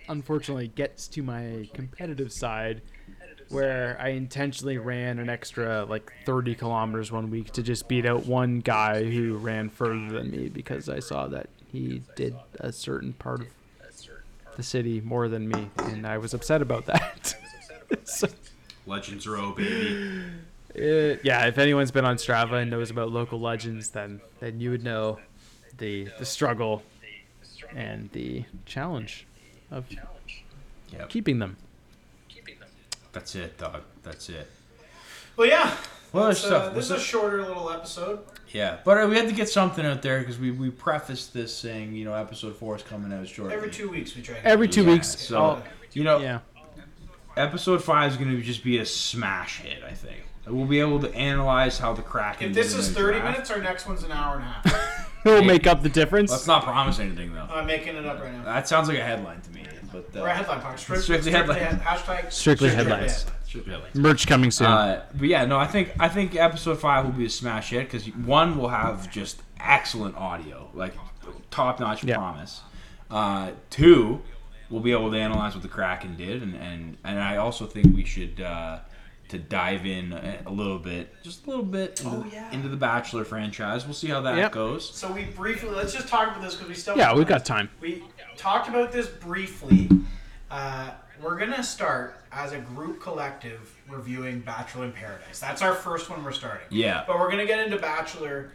unfortunately 0.08 0.66
gets 0.68 1.06
to 1.08 1.22
my 1.22 1.68
competitive 1.74 2.32
side, 2.32 2.82
where 3.50 3.96
I 4.00 4.08
intentionally 4.10 4.78
ran 4.78 5.18
an 5.18 5.28
extra 5.28 5.84
like 5.84 6.12
30 6.26 6.54
kilometers 6.54 7.10
one 7.10 7.30
week 7.30 7.52
to 7.52 7.62
just 7.62 7.88
beat 7.88 8.04
out 8.06 8.26
one 8.26 8.60
guy 8.60 9.04
who 9.04 9.36
ran 9.36 9.68
further 9.70 10.08
than 10.10 10.30
me 10.30 10.48
because 10.48 10.88
I 10.88 10.98
saw 11.00 11.26
that 11.28 11.48
he 11.72 12.02
did 12.16 12.34
a 12.60 12.72
certain 12.72 13.12
part 13.14 13.40
of 13.40 13.46
the 14.56 14.62
city 14.62 15.00
more 15.00 15.28
than 15.28 15.48
me, 15.48 15.70
and 15.78 16.06
I 16.06 16.18
was 16.18 16.34
upset 16.34 16.62
about 16.62 16.86
that. 16.86 17.34
so, 18.04 18.26
Legends 18.86 19.26
Row, 19.28 19.52
baby. 19.52 20.20
uh, 20.76 21.16
yeah, 21.22 21.46
if 21.46 21.58
anyone's 21.58 21.90
been 21.92 22.04
on 22.04 22.16
Strava 22.16 22.60
and 22.62 22.70
knows 22.70 22.90
about 22.90 23.10
local 23.12 23.38
legends, 23.40 23.90
then 23.90 24.20
then 24.40 24.60
you 24.60 24.70
would 24.70 24.82
know 24.82 25.18
the 25.76 26.08
the 26.18 26.24
struggle 26.24 26.82
and 27.76 28.10
the 28.12 28.44
challenge 28.66 29.26
of 29.70 29.86
Yep. 30.92 31.10
keeping 31.10 31.38
them. 31.38 31.56
That's 33.12 33.34
it, 33.34 33.58
dog. 33.58 33.82
That's 34.02 34.28
it. 34.28 34.50
Well, 35.36 35.48
yeah. 35.48 35.74
Well, 36.12 36.24
there's 36.24 36.38
It's, 36.38 36.46
uh, 36.46 36.60
stuff. 36.62 36.74
this 36.74 36.86
is 36.86 36.90
a 36.92 37.00
shorter 37.00 37.42
little 37.42 37.70
episode. 37.70 38.20
Yeah, 38.52 38.78
but 38.84 39.02
uh, 39.02 39.06
we 39.06 39.16
had 39.16 39.28
to 39.28 39.34
get 39.34 39.48
something 39.48 39.84
out 39.84 40.00
there 40.00 40.20
because 40.20 40.38
we, 40.38 40.50
we 40.50 40.70
prefaced 40.70 41.34
this 41.34 41.54
saying, 41.54 41.94
you 41.94 42.04
know, 42.06 42.14
episode 42.14 42.56
four 42.56 42.76
is 42.76 42.82
coming 42.82 43.12
out 43.12 43.28
shortly. 43.28 43.54
Every 43.54 43.70
two 43.70 43.90
weeks 43.90 44.16
we 44.16 44.22
try. 44.22 44.36
Every 44.42 44.68
two 44.68 44.88
it. 44.88 44.92
weeks. 44.92 45.18
So, 45.18 45.62
you 45.92 46.04
know, 46.04 46.18
yeah, 46.18 46.40
episode 47.36 47.84
five 47.84 48.10
is 48.10 48.16
going 48.16 48.30
to 48.30 48.42
just 48.42 48.64
be 48.64 48.78
a 48.78 48.86
smash 48.86 49.60
hit, 49.60 49.82
I 49.84 49.92
think. 49.92 50.24
We'll 50.46 50.64
be 50.66 50.80
able 50.80 51.00
to 51.00 51.14
analyze 51.14 51.78
how 51.78 51.92
the 51.92 52.00
crack. 52.02 52.40
If 52.40 52.54
this 52.54 52.74
is 52.74 52.90
30 52.90 53.18
draft. 53.18 53.32
minutes, 53.32 53.50
our 53.50 53.58
next 53.58 53.86
one's 53.86 54.02
an 54.02 54.12
hour 54.12 54.36
and 54.36 54.44
a 54.44 54.46
half. 54.46 55.20
we'll 55.24 55.44
make 55.44 55.66
up 55.66 55.82
the 55.82 55.90
difference. 55.90 56.30
Let's 56.30 56.46
not 56.46 56.64
promise 56.64 56.98
anything, 56.98 57.34
though. 57.34 57.46
I'm 57.50 57.66
making 57.66 57.96
it 57.96 58.06
up 58.06 58.20
right 58.22 58.32
now. 58.32 58.44
That 58.44 58.66
sounds 58.66 58.88
like 58.88 58.96
a 58.96 59.04
headline 59.04 59.42
to 59.42 59.50
me. 59.50 59.57
But 59.92 60.04
uh, 60.16 60.22
We're 60.22 60.28
a 60.28 60.34
headline 60.34 60.60
podcast. 60.60 60.78
Strictly, 60.80 61.02
Strictly 61.02 61.30
strictly, 61.32 61.54
headline. 61.54 61.80
head- 61.80 61.98
hashtag 61.98 62.32
Strictly 62.32 62.68
headlines. 62.70 63.26
Strictly 63.46 63.72
headlines. 63.72 63.94
Merch 63.94 64.26
coming 64.26 64.50
soon. 64.50 64.66
Uh, 64.66 65.04
but 65.14 65.28
yeah, 65.28 65.44
no, 65.46 65.56
I 65.58 65.66
think 65.66 65.92
I 65.98 66.08
think 66.08 66.34
episode 66.36 66.78
five 66.80 67.04
will 67.04 67.12
be 67.12 67.24
a 67.26 67.30
smash 67.30 67.70
hit 67.70 67.90
because 67.90 68.06
one 68.14 68.58
will 68.58 68.68
have 68.68 69.10
just 69.10 69.40
excellent 69.60 70.16
audio, 70.16 70.68
like 70.74 70.94
top 71.50 71.80
notch 71.80 72.04
Yeah. 72.04 72.16
promise. 72.16 72.60
Uh, 73.10 73.52
two, 73.70 74.20
we'll 74.68 74.82
be 74.82 74.92
able 74.92 75.10
to 75.10 75.16
analyze 75.18 75.54
what 75.54 75.62
the 75.62 75.68
Kraken 75.68 76.16
did, 76.16 76.42
and 76.42 76.54
and, 76.54 76.98
and 77.04 77.18
I 77.18 77.36
also 77.38 77.64
think 77.66 77.94
we 77.96 78.04
should 78.04 78.40
uh, 78.40 78.80
to 79.28 79.38
dive 79.38 79.84
in 79.86 80.12
a, 80.12 80.38
a 80.46 80.50
little 80.50 80.78
bit, 80.78 81.14
just 81.22 81.46
a 81.46 81.50
little 81.50 81.64
bit 81.64 82.00
into, 82.00 82.10
Oh, 82.16 82.26
yeah. 82.32 82.50
into 82.50 82.68
the 82.68 82.76
Bachelor 82.76 83.24
franchise. 83.24 83.84
We'll 83.84 83.94
see 83.94 84.08
how 84.08 84.20
that 84.22 84.36
Yep. 84.36 84.52
goes. 84.52 84.94
So 84.94 85.12
we 85.12 85.24
briefly 85.24 85.70
let's 85.70 85.92
just 85.92 86.08
talk 86.08 86.28
about 86.28 86.42
this 86.42 86.54
because 86.54 86.68
we 86.68 86.74
still 86.74 86.96
yeah, 86.96 87.14
we've 87.14 87.26
got 87.26 87.44
time. 87.44 87.68
We 87.80 88.02
talked 88.36 88.68
about 88.68 88.90
this 88.92 89.06
briefly. 89.06 89.88
Uh, 90.50 90.90
we're 91.22 91.36
gonna 91.38 91.62
start 91.62 92.20
as 92.32 92.52
a 92.52 92.58
group 92.58 93.00
collective 93.02 93.74
reviewing 93.88 94.40
Bachelor 94.40 94.84
in 94.86 94.92
Paradise. 94.92 95.38
That's 95.40 95.60
our 95.62 95.74
first 95.74 96.08
one 96.08 96.24
we're 96.24 96.32
starting. 96.32 96.66
Yeah. 96.70 97.04
But 97.06 97.18
we're 97.18 97.30
gonna 97.30 97.46
get 97.46 97.58
into 97.64 97.78
Bachelor 97.78 98.52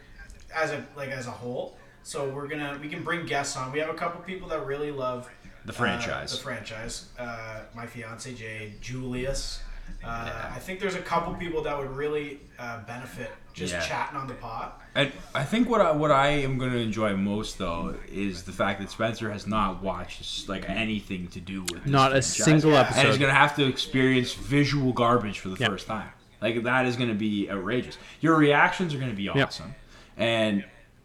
as 0.54 0.70
a 0.72 0.84
like 0.96 1.10
as 1.10 1.26
a 1.26 1.30
whole. 1.32 1.76
So 2.02 2.28
we're 2.28 2.48
gonna 2.48 2.78
we 2.82 2.88
can 2.88 3.02
bring 3.04 3.26
guests 3.26 3.56
on. 3.56 3.70
We 3.70 3.78
have 3.78 3.90
a 3.90 3.94
couple 3.94 4.20
people 4.22 4.48
that 4.48 4.66
really 4.66 4.90
love 4.90 5.30
The 5.66 5.72
uh, 5.72 5.76
franchise. 5.76 6.32
the 6.32 6.42
franchise. 6.42 7.06
Uh, 7.18 7.60
my 7.76 7.86
fiance 7.86 8.32
Jade, 8.34 8.80
Julius. 8.82 9.60
Uh, 10.04 10.50
I 10.54 10.58
think 10.58 10.80
there's 10.80 10.96
a 10.96 11.00
couple 11.00 11.32
people 11.34 11.62
that 11.62 11.78
would 11.78 11.90
really 11.90 12.40
uh, 12.58 12.80
benefit 12.84 13.30
just 13.54 13.72
Yeah. 13.72 13.80
chatting 13.80 14.18
on 14.18 14.26
the 14.26 14.34
pot. 14.34 14.82
And 14.94 15.10
I 15.34 15.44
think 15.44 15.68
what 15.68 15.80
I 15.80 15.92
what 15.92 16.10
I 16.10 16.28
am 16.28 16.58
going 16.58 16.72
to 16.72 16.78
enjoy 16.78 17.16
most 17.16 17.56
though 17.58 17.94
is 18.08 18.42
the 18.42 18.52
fact 18.52 18.80
that 18.80 18.90
Spencer 18.90 19.30
has 19.30 19.46
not 19.46 19.82
watched 19.82 20.46
like 20.48 20.68
anything 20.68 21.28
to 21.28 21.40
do 21.40 21.62
with 21.62 21.84
this 21.84 21.90
Not 21.92 22.08
a 22.10 22.20
franchise. 22.20 22.36
single 22.44 22.76
episode, 22.76 22.98
and 23.00 23.08
he's 23.08 23.18
going 23.18 23.30
to 23.32 23.38
have 23.38 23.56
to 23.56 23.66
experience 23.66 24.34
visual 24.34 24.92
garbage 24.92 25.38
for 25.38 25.48
the 25.48 25.56
Yep. 25.56 25.70
first 25.70 25.86
time. 25.86 26.10
Like 26.42 26.62
that 26.64 26.84
is 26.86 26.96
going 26.96 27.08
to 27.08 27.14
be 27.14 27.50
outrageous. 27.50 27.96
Your 28.20 28.36
reactions 28.36 28.92
are 28.94 28.98
going 28.98 29.10
to 29.10 29.16
be 29.16 29.24
Yep. 29.24 29.36
awesome, 29.48 29.74
and 30.18 30.64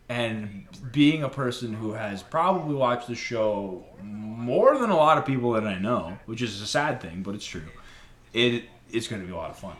and 0.10 0.66
being 0.92 1.24
a 1.24 1.30
person 1.30 1.72
who 1.74 1.94
has 1.94 2.22
probably 2.24 2.74
watched 2.76 3.08
the 3.08 3.16
show 3.16 3.86
more 4.02 4.78
than 4.78 4.90
a 4.90 4.96
lot 4.96 5.18
of 5.20 5.26
people 5.26 5.52
that 5.54 5.66
I 5.68 5.78
know, 5.78 6.18
which 6.26 6.42
is 6.42 6.60
a 6.62 6.68
sad 6.68 7.00
thing, 7.00 7.22
but 7.22 7.36
it's 7.36 7.46
true. 7.46 7.62
It 8.34 8.66
it's 8.92 9.08
going 9.08 9.22
to 9.22 9.28
be 9.28 9.34
a 9.34 9.38
lot 9.38 9.50
of 9.52 9.58
fun. 9.58 9.76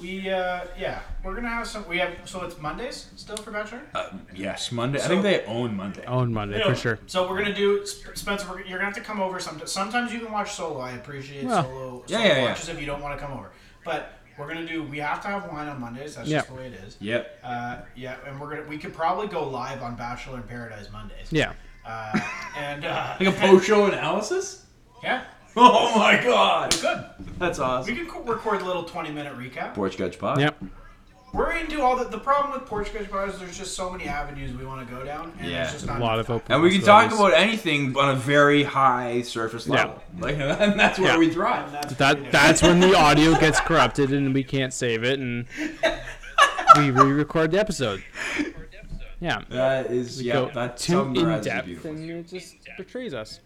We 0.00 0.30
uh, 0.30 0.62
yeah, 0.76 1.00
we're 1.22 1.34
gonna 1.34 1.48
have 1.50 1.66
some. 1.66 1.86
We 1.86 1.98
have 1.98 2.10
so 2.24 2.42
it's 2.44 2.58
Mondays 2.58 3.10
still 3.16 3.36
for 3.36 3.50
Bachelor. 3.52 3.82
Uh, 3.94 4.08
yes, 4.34 4.72
Monday. 4.72 4.98
I 5.00 5.06
think 5.06 5.22
they 5.22 5.44
own 5.44 5.76
Monday. 5.76 6.04
On 6.06 6.32
Monday 6.32 6.58
Yeah. 6.58 6.70
for 6.70 6.74
sure. 6.74 6.98
So 7.06 7.28
we're 7.28 7.38
gonna 7.40 7.54
do 7.54 7.86
Spencer. 7.86 8.48
We're, 8.50 8.60
you're 8.62 8.78
gonna 8.78 8.86
have 8.86 8.94
to 8.94 9.00
come 9.02 9.20
over. 9.20 9.38
Sometimes, 9.38 9.70
sometimes 9.70 10.12
you 10.12 10.18
can 10.20 10.32
watch 10.32 10.52
solo. 10.54 10.80
I 10.80 10.92
appreciate 10.92 11.44
Well, 11.44 11.62
solo. 11.62 12.04
yeah, 12.08 12.16
solo 12.16 12.24
yeah, 12.28 12.36
yeah. 12.38 12.42
watches 12.48 12.68
if 12.70 12.80
you 12.80 12.86
don't 12.86 13.02
want 13.02 13.16
to 13.18 13.24
come 13.24 13.36
over. 13.38 13.50
But 13.84 14.14
we're 14.38 14.48
gonna 14.48 14.66
do. 14.66 14.82
We 14.82 14.98
have 14.98 15.20
to 15.22 15.28
have 15.28 15.52
wine 15.52 15.68
on 15.68 15.78
Mondays. 15.78 16.16
That's 16.16 16.26
Yeah. 16.28 16.38
just 16.38 16.48
the 16.48 16.54
way 16.54 16.66
it 16.68 16.72
is. 16.74 16.96
Yep. 16.98 17.38
Uh, 17.44 17.76
yeah, 17.94 18.16
and 18.26 18.40
we're 18.40 18.56
gonna. 18.56 18.68
We 18.68 18.78
could 18.78 18.94
probably 18.94 19.28
go 19.28 19.46
live 19.46 19.82
on 19.82 19.94
Bachelor 19.94 20.38
in 20.38 20.42
Paradise 20.44 20.90
Mondays. 20.90 21.28
Yeah. 21.30 21.52
Uh, 21.86 22.18
and 22.56 22.84
uh, 22.86 23.14
Like 23.20 23.28
a 23.28 23.32
post 23.38 23.66
show 23.66 23.86
analysis. 23.86 24.64
yeah, 25.04 25.24
Oh 25.56 25.96
my 25.98 26.22
god, 26.22 26.74
we 26.74 26.80
could. 26.80 27.04
that's 27.38 27.58
We 27.58 27.64
awesome. 27.64 27.96
could 27.96 28.08
co- 28.08 28.22
record 28.22 28.62
a 28.62 28.64
little 28.64 28.84
20 28.84 29.10
minute 29.10 29.36
recap. 29.36 29.74
Porch 29.74 29.96
Couch 29.98 30.18
Pod. 30.18 30.40
Yep. 30.40 30.62
We're 31.34 31.52
into 31.52 31.80
all 31.82 31.96
the. 31.96 32.04
The 32.04 32.18
problem 32.18 32.52
with 32.58 32.68
Porch 32.68 32.92
Couch 32.92 33.10
Bar 33.10 33.28
is 33.28 33.38
there's 33.38 33.56
just 33.56 33.74
so 33.74 33.88
many 33.90 34.04
avenues 34.04 34.54
we 34.54 34.66
want 34.66 34.86
to 34.86 34.94
go 34.94 35.02
down, 35.04 35.32
and 35.40 35.50
Yeah. 35.50 35.60
there's 35.64 35.72
just 35.72 35.84
A 35.86 35.98
lot 35.98 36.14
enough 36.14 36.18
of 36.20 36.26
time. 36.26 36.36
open. 36.36 36.52
And 36.52 36.62
we 36.62 36.70
can 36.72 36.80
talk 36.82 37.04
possibilities. 37.04 37.34
about 37.38 37.42
anything 37.48 37.96
on 37.96 38.10
a 38.10 38.14
very 38.14 38.62
high 38.64 39.22
surface 39.22 39.66
Yeah. 39.66 39.74
level. 39.76 40.02
Like, 40.18 40.36
and 40.38 40.78
that's 40.78 40.98
where 40.98 41.12
Yeah. 41.12 41.18
we 41.18 41.26
And 41.26 41.34
thrive. 41.34 41.72
that's 41.72 41.98
what 41.98 42.16
we 42.18 42.22
That 42.24 42.32
that's 42.32 42.62
when 42.62 42.80
the 42.80 42.94
audio 42.94 43.34
gets 43.38 43.60
corrupted 43.60 44.12
and 44.12 44.34
we 44.34 44.44
can't 44.44 44.74
save 44.74 45.04
it 45.04 45.18
and 45.20 45.46
we 46.76 46.90
re-record 46.90 47.50
the 47.50 47.58
episode. 47.60 48.02
Yeah. 49.20 49.40
That 49.50 49.86
is, 49.90 50.20
yeah, 50.20 50.32
go 50.34 50.50
that 50.54 50.76
too 50.76 51.00
in 51.00 51.14
summarizes 51.14 51.46
it 51.46 51.50
depth 51.50 51.66
beautifully. 51.66 51.90
and 52.10 52.10
it 52.10 52.28
just 52.28 52.56
betrays 52.76 53.14
us. 53.14 53.40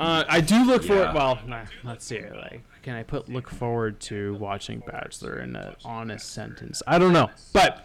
Uh, 0.00 0.24
I 0.28 0.40
do 0.40 0.64
look 0.64 0.82
Yeah. 0.82 0.88
forward. 0.88 1.14
Well, 1.14 1.38
nah, 1.46 1.64
let's 1.84 2.06
see. 2.06 2.20
Like, 2.22 2.62
can 2.82 2.96
I 2.96 3.02
put 3.02 3.28
look 3.28 3.50
forward 3.50 4.00
to 4.00 4.34
watching 4.36 4.82
Bachelor 4.86 5.40
in 5.40 5.54
an 5.54 5.76
honest 5.84 6.30
sentence? 6.32 6.82
I 6.86 6.98
don't 6.98 7.12
know, 7.12 7.28
but 7.52 7.84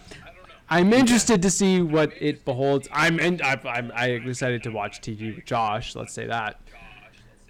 I'm 0.70 0.94
interested 0.94 1.42
to 1.42 1.50
see 1.52 1.82
what 1.82 2.12
it 2.20 2.46
beholds. 2.46 2.88
I'm 2.92 3.20
in, 3.20 3.42
I, 3.44 3.60
I'm 3.66 3.92
I 3.94 4.18
decided 4.20 4.64
to 4.64 4.72
watch 4.72 5.02
TV 5.02 5.36
with 5.36 5.44
Josh. 5.46 5.94
Let's 5.96 6.14
say 6.14 6.26
that. 6.28 6.60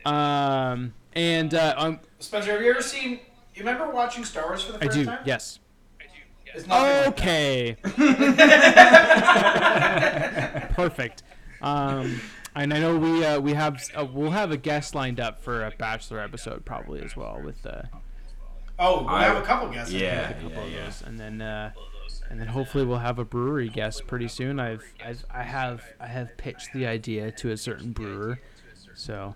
Um, 0.04 0.94
and 1.14 1.54
uh, 1.54 1.76
um, 1.78 2.00
Spencer, 2.20 2.52
have 2.54 2.62
you 2.62 2.72
ever 2.72 2.82
seen? 2.82 3.20
You 3.54 3.60
remember 3.64 3.88
watching 3.90 4.26
Star 4.26 4.48
Wars 4.48 4.64
for 4.64 4.72
the 4.74 4.80
I 4.80 4.86
first 4.86 4.98
do. 4.98 5.06
time? 5.06 5.20
Yes. 5.26 5.60
It's 6.56 6.66
nothing 6.68 7.06
like 7.06 7.16
that. 7.18 7.20
Okay. 7.20 7.78
Perfect. 10.74 11.22
Um, 11.62 12.20
and 12.56 12.74
I 12.74 12.80
know 12.80 12.98
we 12.98 13.24
uh, 13.26 13.40
we 13.40 13.54
have 13.54 13.84
uh, 13.96 14.06
we'll 14.06 14.32
have 14.32 14.52
a 14.52 14.58
guest 14.58 14.96
lined 14.96 15.20
up 15.20 15.40
for 15.44 15.66
a 15.66 15.72
bachelor 15.72 16.20
episode 16.20 16.66
probably 16.66 17.02
as 17.04 17.16
well 17.16 17.42
with 17.44 17.66
uh, 17.66 17.84
Oh, 18.78 19.04
we 19.04 19.08
I- 19.10 19.24
have 19.24 19.38
a 19.38 19.46
couple 19.46 19.70
guests. 19.70 19.94
Yeah, 19.94 20.30
a 20.30 20.34
couple 20.34 20.52
yeah, 20.52 20.60
of 20.64 20.72
yeah. 20.72 20.86
those, 20.86 21.02
and 21.04 21.20
then 21.20 21.42
uh, 21.42 21.72
and 22.30 22.40
then 22.40 22.48
hopefully 22.48 22.84
we'll 22.86 22.98
have 23.00 23.20
a 23.20 23.26
brewery 23.26 23.70
guest 23.70 24.06
pretty 24.08 24.28
soon. 24.28 24.60
I've, 24.60 24.84
I've 25.04 25.26
I 25.32 25.44
have 25.44 25.84
I 26.00 26.08
have 26.08 26.36
pitched 26.38 26.74
the 26.74 26.86
idea 26.86 27.32
to 27.32 27.52
a 27.52 27.58
certain 27.58 27.92
brewer, 27.92 28.40
so 28.94 29.36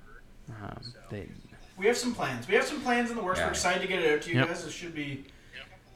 um, 0.50 0.82
they 1.10 1.30
We 1.78 1.86
have 1.88 1.98
some 1.98 2.14
plans. 2.14 2.48
We 2.48 2.56
have 2.56 2.66
some 2.66 2.82
plans 2.82 3.12
in 3.12 3.16
the 3.16 3.24
works. 3.24 3.40
Yeah. 3.40 3.46
We're 3.46 3.52
excited 3.52 3.82
to 3.82 3.88
get 3.88 4.04
it 4.04 4.14
out 4.14 4.22
to 4.24 4.30
you 4.30 4.38
Yep. 4.40 4.48
guys. 4.48 4.66
It 4.66 4.72
should 4.72 4.94
be. 4.96 5.26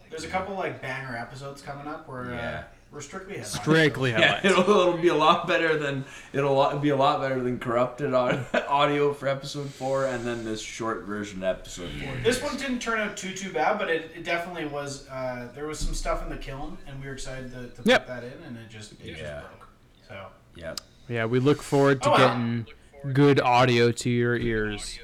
There's 0.10 0.24
a 0.24 0.30
couple 0.30 0.56
like 0.56 0.82
banger 0.82 1.18
episodes 1.18 1.62
coming 1.62 1.88
up 1.88 2.08
where 2.08 2.26
uh, 2.26 2.36
Yeah. 2.36 2.64
We're 2.94 3.02
strictly 3.02 3.34
headlines. 3.38 3.54
strictly 3.60 4.12
Yeah, 4.12 4.40
it'll, 4.44 4.62
it'll 4.62 4.98
be 4.98 5.08
a 5.08 5.16
lot 5.16 5.48
better 5.48 5.78
than 5.78 6.06
it'll 6.32 6.78
be 6.80 6.90
a 6.90 6.96
lot 6.96 7.20
better 7.22 7.42
than 7.42 7.58
corrupted 7.60 8.14
au- 8.14 8.44
audio 8.70 9.14
for 9.14 9.28
episode 9.28 9.70
four, 9.70 10.06
and 10.06 10.24
then 10.26 10.46
this 10.46 10.62
short 10.62 11.04
version 11.04 11.40
of 11.40 11.44
episode 11.60 11.90
four. 11.92 12.14
This 12.24 12.42
one 12.42 12.56
didn't 12.58 12.80
turn 12.80 13.00
out 13.00 13.18
too 13.18 13.34
too 13.34 13.52
bad, 13.52 13.78
but 13.80 13.90
it, 13.90 14.12
it 14.16 14.24
definitely 14.24 14.66
was. 14.66 15.08
Uh, 15.10 15.50
there 15.56 15.66
was 15.68 15.80
some 15.80 15.94
stuff 15.94 16.22
in 16.24 16.30
the 16.30 16.38
kiln, 16.38 16.78
and 16.88 17.02
we 17.02 17.08
were 17.08 17.14
excited 17.14 17.52
to, 17.52 17.68
to 17.82 17.90
Yep. 17.90 18.08
put 18.08 18.14
that 18.16 18.24
in, 18.24 18.44
and 18.48 18.58
it 18.58 18.70
just 18.70 18.92
it 18.94 18.98
Yeah. 19.02 19.14
just 19.16 19.26
broke. 19.48 19.68
So 20.08 20.26
Yep. 20.56 20.80
Yeah, 21.10 21.26
we 21.26 21.40
look 21.40 21.62
forward 21.62 22.02
to 22.04 22.10
Oh, 22.10 22.12
wow. 22.12 22.18
getting 22.18 22.66
good 23.14 23.40
audio 23.42 23.92
to 23.92 24.10
your 24.10 24.38
ears. 24.38 25.00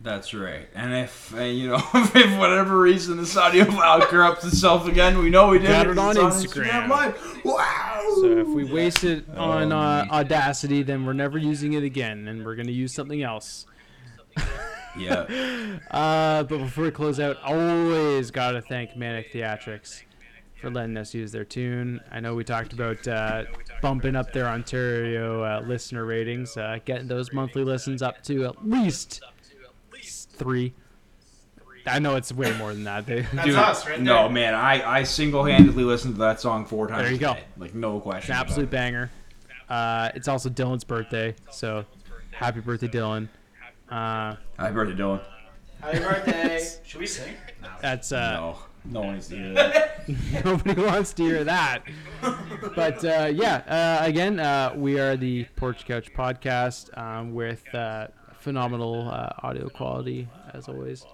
That's 0.00 0.32
right. 0.32 0.68
And 0.74 0.94
if 0.94 1.34
uh, 1.34 1.42
you 1.42 1.68
know, 1.68 1.76
if 1.94 2.10
for 2.10 2.38
whatever 2.38 2.80
reason 2.80 3.16
this 3.16 3.36
audio 3.36 3.64
file 3.64 4.00
corrupts 4.02 4.44
itself 4.44 4.86
again, 4.86 5.18
we 5.18 5.28
know 5.28 5.48
we 5.48 5.58
did 5.58 5.68
Got 5.68 5.86
it 5.88 5.90
it 5.92 5.98
on 5.98 6.14
Instagram. 6.14 6.88
Live. 6.88 7.44
Wow. 7.44 8.12
So 8.16 8.38
if 8.38 8.48
we 8.48 8.64
waste 8.64 9.04
it 9.04 9.28
on 9.36 9.72
uh. 9.72 10.06
Audacity, 10.10 10.82
then 10.82 11.04
we're 11.04 11.14
never 11.14 11.36
using 11.36 11.72
it 11.72 11.82
again, 11.82 12.28
and 12.28 12.44
we're 12.44 12.54
gonna 12.54 12.70
use 12.70 12.94
something 12.94 13.22
else. 13.22 13.66
yeah, 14.96 15.26
Uh, 15.90 16.44
but 16.44 16.58
before 16.58 16.84
we 16.84 16.90
close 16.92 17.18
out, 17.18 17.36
always 17.42 18.30
gotta 18.30 18.62
thank 18.62 18.96
Manic 18.96 19.32
Theatrics 19.32 20.02
for 20.60 20.70
letting 20.70 20.96
us 20.96 21.12
use 21.14 21.32
their 21.32 21.44
tune. 21.44 22.00
I 22.10 22.20
know 22.20 22.34
we 22.34 22.44
talked 22.44 22.72
about 22.72 23.06
uh, 23.06 23.44
bumping 23.82 24.16
up 24.16 24.32
their 24.32 24.46
Ontario 24.46 25.42
uh, 25.42 25.62
listener 25.66 26.04
ratings, 26.04 26.56
uh, 26.56 26.78
getting 26.84 27.08
those 27.08 27.32
monthly 27.32 27.64
listens 27.64 28.02
up 28.02 28.22
to 28.24 28.44
at 28.44 28.68
least 28.68 29.22
three. 30.38 30.72
I 31.86 32.00
know 32.00 32.16
it's 32.16 32.32
way 32.32 32.54
more 32.58 32.74
than 32.74 32.84
that. 32.84 33.06
They, 33.06 33.22
That's 33.22 33.46
Dude, 33.46 33.54
us, 33.56 33.86
right 33.86 33.96
there. 33.96 34.04
no 34.04 34.28
man, 34.28 34.54
I 34.54 34.98
I 34.98 35.02
single 35.04 35.44
handedly 35.44 35.84
listened 35.84 36.14
to 36.16 36.20
that 36.20 36.40
song 36.40 36.66
four 36.66 36.86
times. 36.88 37.02
There 37.02 37.10
you 37.10 37.16
a 37.16 37.20
go. 37.20 37.34
day. 37.34 37.44
Like 37.56 37.74
no 37.74 37.98
question. 38.00 38.32
an 38.32 38.36
about 38.38 38.46
absolute 38.50 38.68
it. 38.68 38.70
banger. 38.70 39.10
Uh, 39.68 40.10
it's 40.14 40.28
also 40.28 40.48
Dylan's 40.50 40.84
birthday, 40.84 41.34
so 41.50 41.84
happy 42.32 42.60
birthday, 42.60 42.88
Dylan. 42.88 43.28
Uh, 43.88 44.36
Happy 44.58 44.74
birthday, 44.74 44.94
Dylan. 45.02 45.20
Happy 45.80 45.98
birthday. 45.98 46.68
Should 46.84 47.00
we 47.00 47.06
sing? 47.06 47.34
No. 47.62 47.68
that's 47.80 48.12
uh, 48.12 48.32
no, 48.32 48.58
no 48.84 49.00
one 49.02 49.14
needs 49.14 49.28
to 49.28 49.36
hear 49.36 49.52
that. 49.54 50.08
Nobody 50.44 50.80
wants 50.82 51.12
to 51.14 51.22
hear 51.22 51.44
that. 51.44 51.82
But 52.74 53.04
uh, 53.04 53.30
yeah, 53.32 53.98
uh, 54.00 54.04
again, 54.06 54.40
uh, 54.40 54.72
we 54.76 54.98
are 54.98 55.16
the 55.16 55.44
Porch 55.56 55.84
Couch 55.86 56.12
Podcast 56.14 56.96
um, 56.98 57.32
with 57.34 57.62
uh, 57.74 58.08
phenomenal 58.40 59.08
uh, 59.08 59.30
audio 59.42 59.68
quality, 59.68 60.28
as 60.54 60.68
always. 60.68 61.04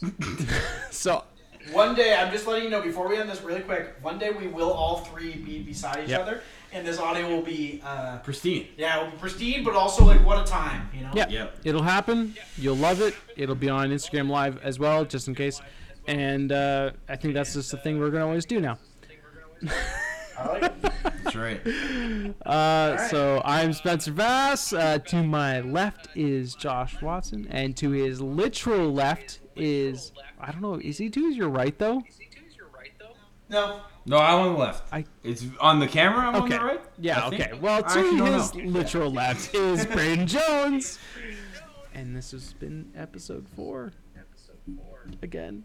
so, 0.90 1.24
One 1.72 1.94
day, 1.94 2.14
I'm 2.14 2.30
just 2.32 2.46
letting 2.46 2.64
you 2.64 2.70
know 2.70 2.80
before 2.82 3.08
we 3.08 3.16
end 3.16 3.28
this 3.28 3.42
really 3.42 3.60
quick. 3.60 3.94
One 4.02 4.18
day 4.18 4.30
we 4.30 4.46
will 4.46 4.70
all 4.72 4.98
three 4.98 5.34
be 5.36 5.62
beside 5.62 6.04
each 6.04 6.10
Yep. 6.10 6.20
other, 6.20 6.40
and 6.72 6.86
this 6.86 6.98
audio 6.98 7.28
will 7.28 7.42
be, 7.42 7.82
uh, 7.84 8.18
Pristine. 8.18 8.68
yeah, 8.76 9.00
it 9.00 9.04
will 9.04 9.10
be 9.12 9.16
pristine, 9.18 9.64
but 9.64 9.74
also 9.74 10.04
like 10.04 10.24
what 10.24 10.40
a 10.40 10.44
time, 10.50 10.88
you 10.94 11.00
know? 11.02 11.10
yeah, 11.14 11.28
Yep. 11.28 11.56
it'll 11.64 11.82
happen. 11.82 12.34
You'll 12.56 12.76
love 12.76 13.00
it. 13.00 13.14
It'll 13.36 13.54
be 13.54 13.68
on 13.68 13.90
Instagram 13.90 14.28
Live 14.30 14.58
as 14.62 14.78
well, 14.78 15.04
just 15.04 15.28
in 15.28 15.34
case. 15.34 15.60
And 16.06 16.52
uh, 16.52 16.92
I 17.08 17.16
think 17.16 17.34
that's 17.34 17.52
just 17.54 17.70
the 17.70 17.76
thing 17.76 17.98
we're 17.98 18.10
going 18.10 18.22
to 18.22 18.26
always 18.26 18.46
do 18.46 18.60
now. 18.60 18.78
I 20.38 20.48
like 20.48 20.62
it. 20.64 20.92
That's 21.24 21.36
right. 21.36 21.60
Uh, 22.46 22.96
right. 22.98 23.10
So 23.10 23.42
I'm 23.44 23.72
Spencer 23.72 24.12
Vass. 24.12 24.72
Uh, 24.72 24.98
to 24.98 25.22
my 25.22 25.60
left 25.60 26.08
is 26.14 26.54
Josh 26.54 27.00
Watson, 27.02 27.46
and 27.50 27.76
to 27.78 27.90
his 27.90 28.20
literal 28.20 28.92
left 28.92 29.40
is 29.56 30.12
I 30.40 30.52
don't 30.52 30.62
know. 30.62 30.74
Is 30.76 30.98
he 30.98 31.10
to 31.10 31.26
his 31.28 31.36
your 31.36 31.48
right 31.48 31.76
though? 31.78 32.02
No. 33.50 33.80
No, 34.06 34.16
I'm 34.18 34.40
on 34.40 34.52
the 34.54 34.58
left. 34.58 34.92
I- 34.92 35.04
It's 35.22 35.44
on 35.60 35.80
the 35.80 35.86
camera. 35.86 36.28
I'm 36.28 36.42
Okay. 36.44 36.56
on 36.56 36.60
the 36.60 36.72
right. 36.74 36.80
Yeah. 36.98 37.26
I 37.26 37.30
think. 37.30 37.42
Okay. 37.42 37.58
Well, 37.58 37.82
to 37.82 38.24
his 38.24 38.54
know. 38.54 38.64
literal 38.64 39.10
left 39.10 39.54
is 39.54 39.84
Braden 39.86 40.26
Jones, 40.26 40.98
and 41.94 42.14
this 42.16 42.30
has 42.30 42.52
been 42.54 42.90
episode 42.96 43.46
four. 43.54 43.92
episode 44.16 44.56
four. 44.76 45.06
Again, 45.22 45.64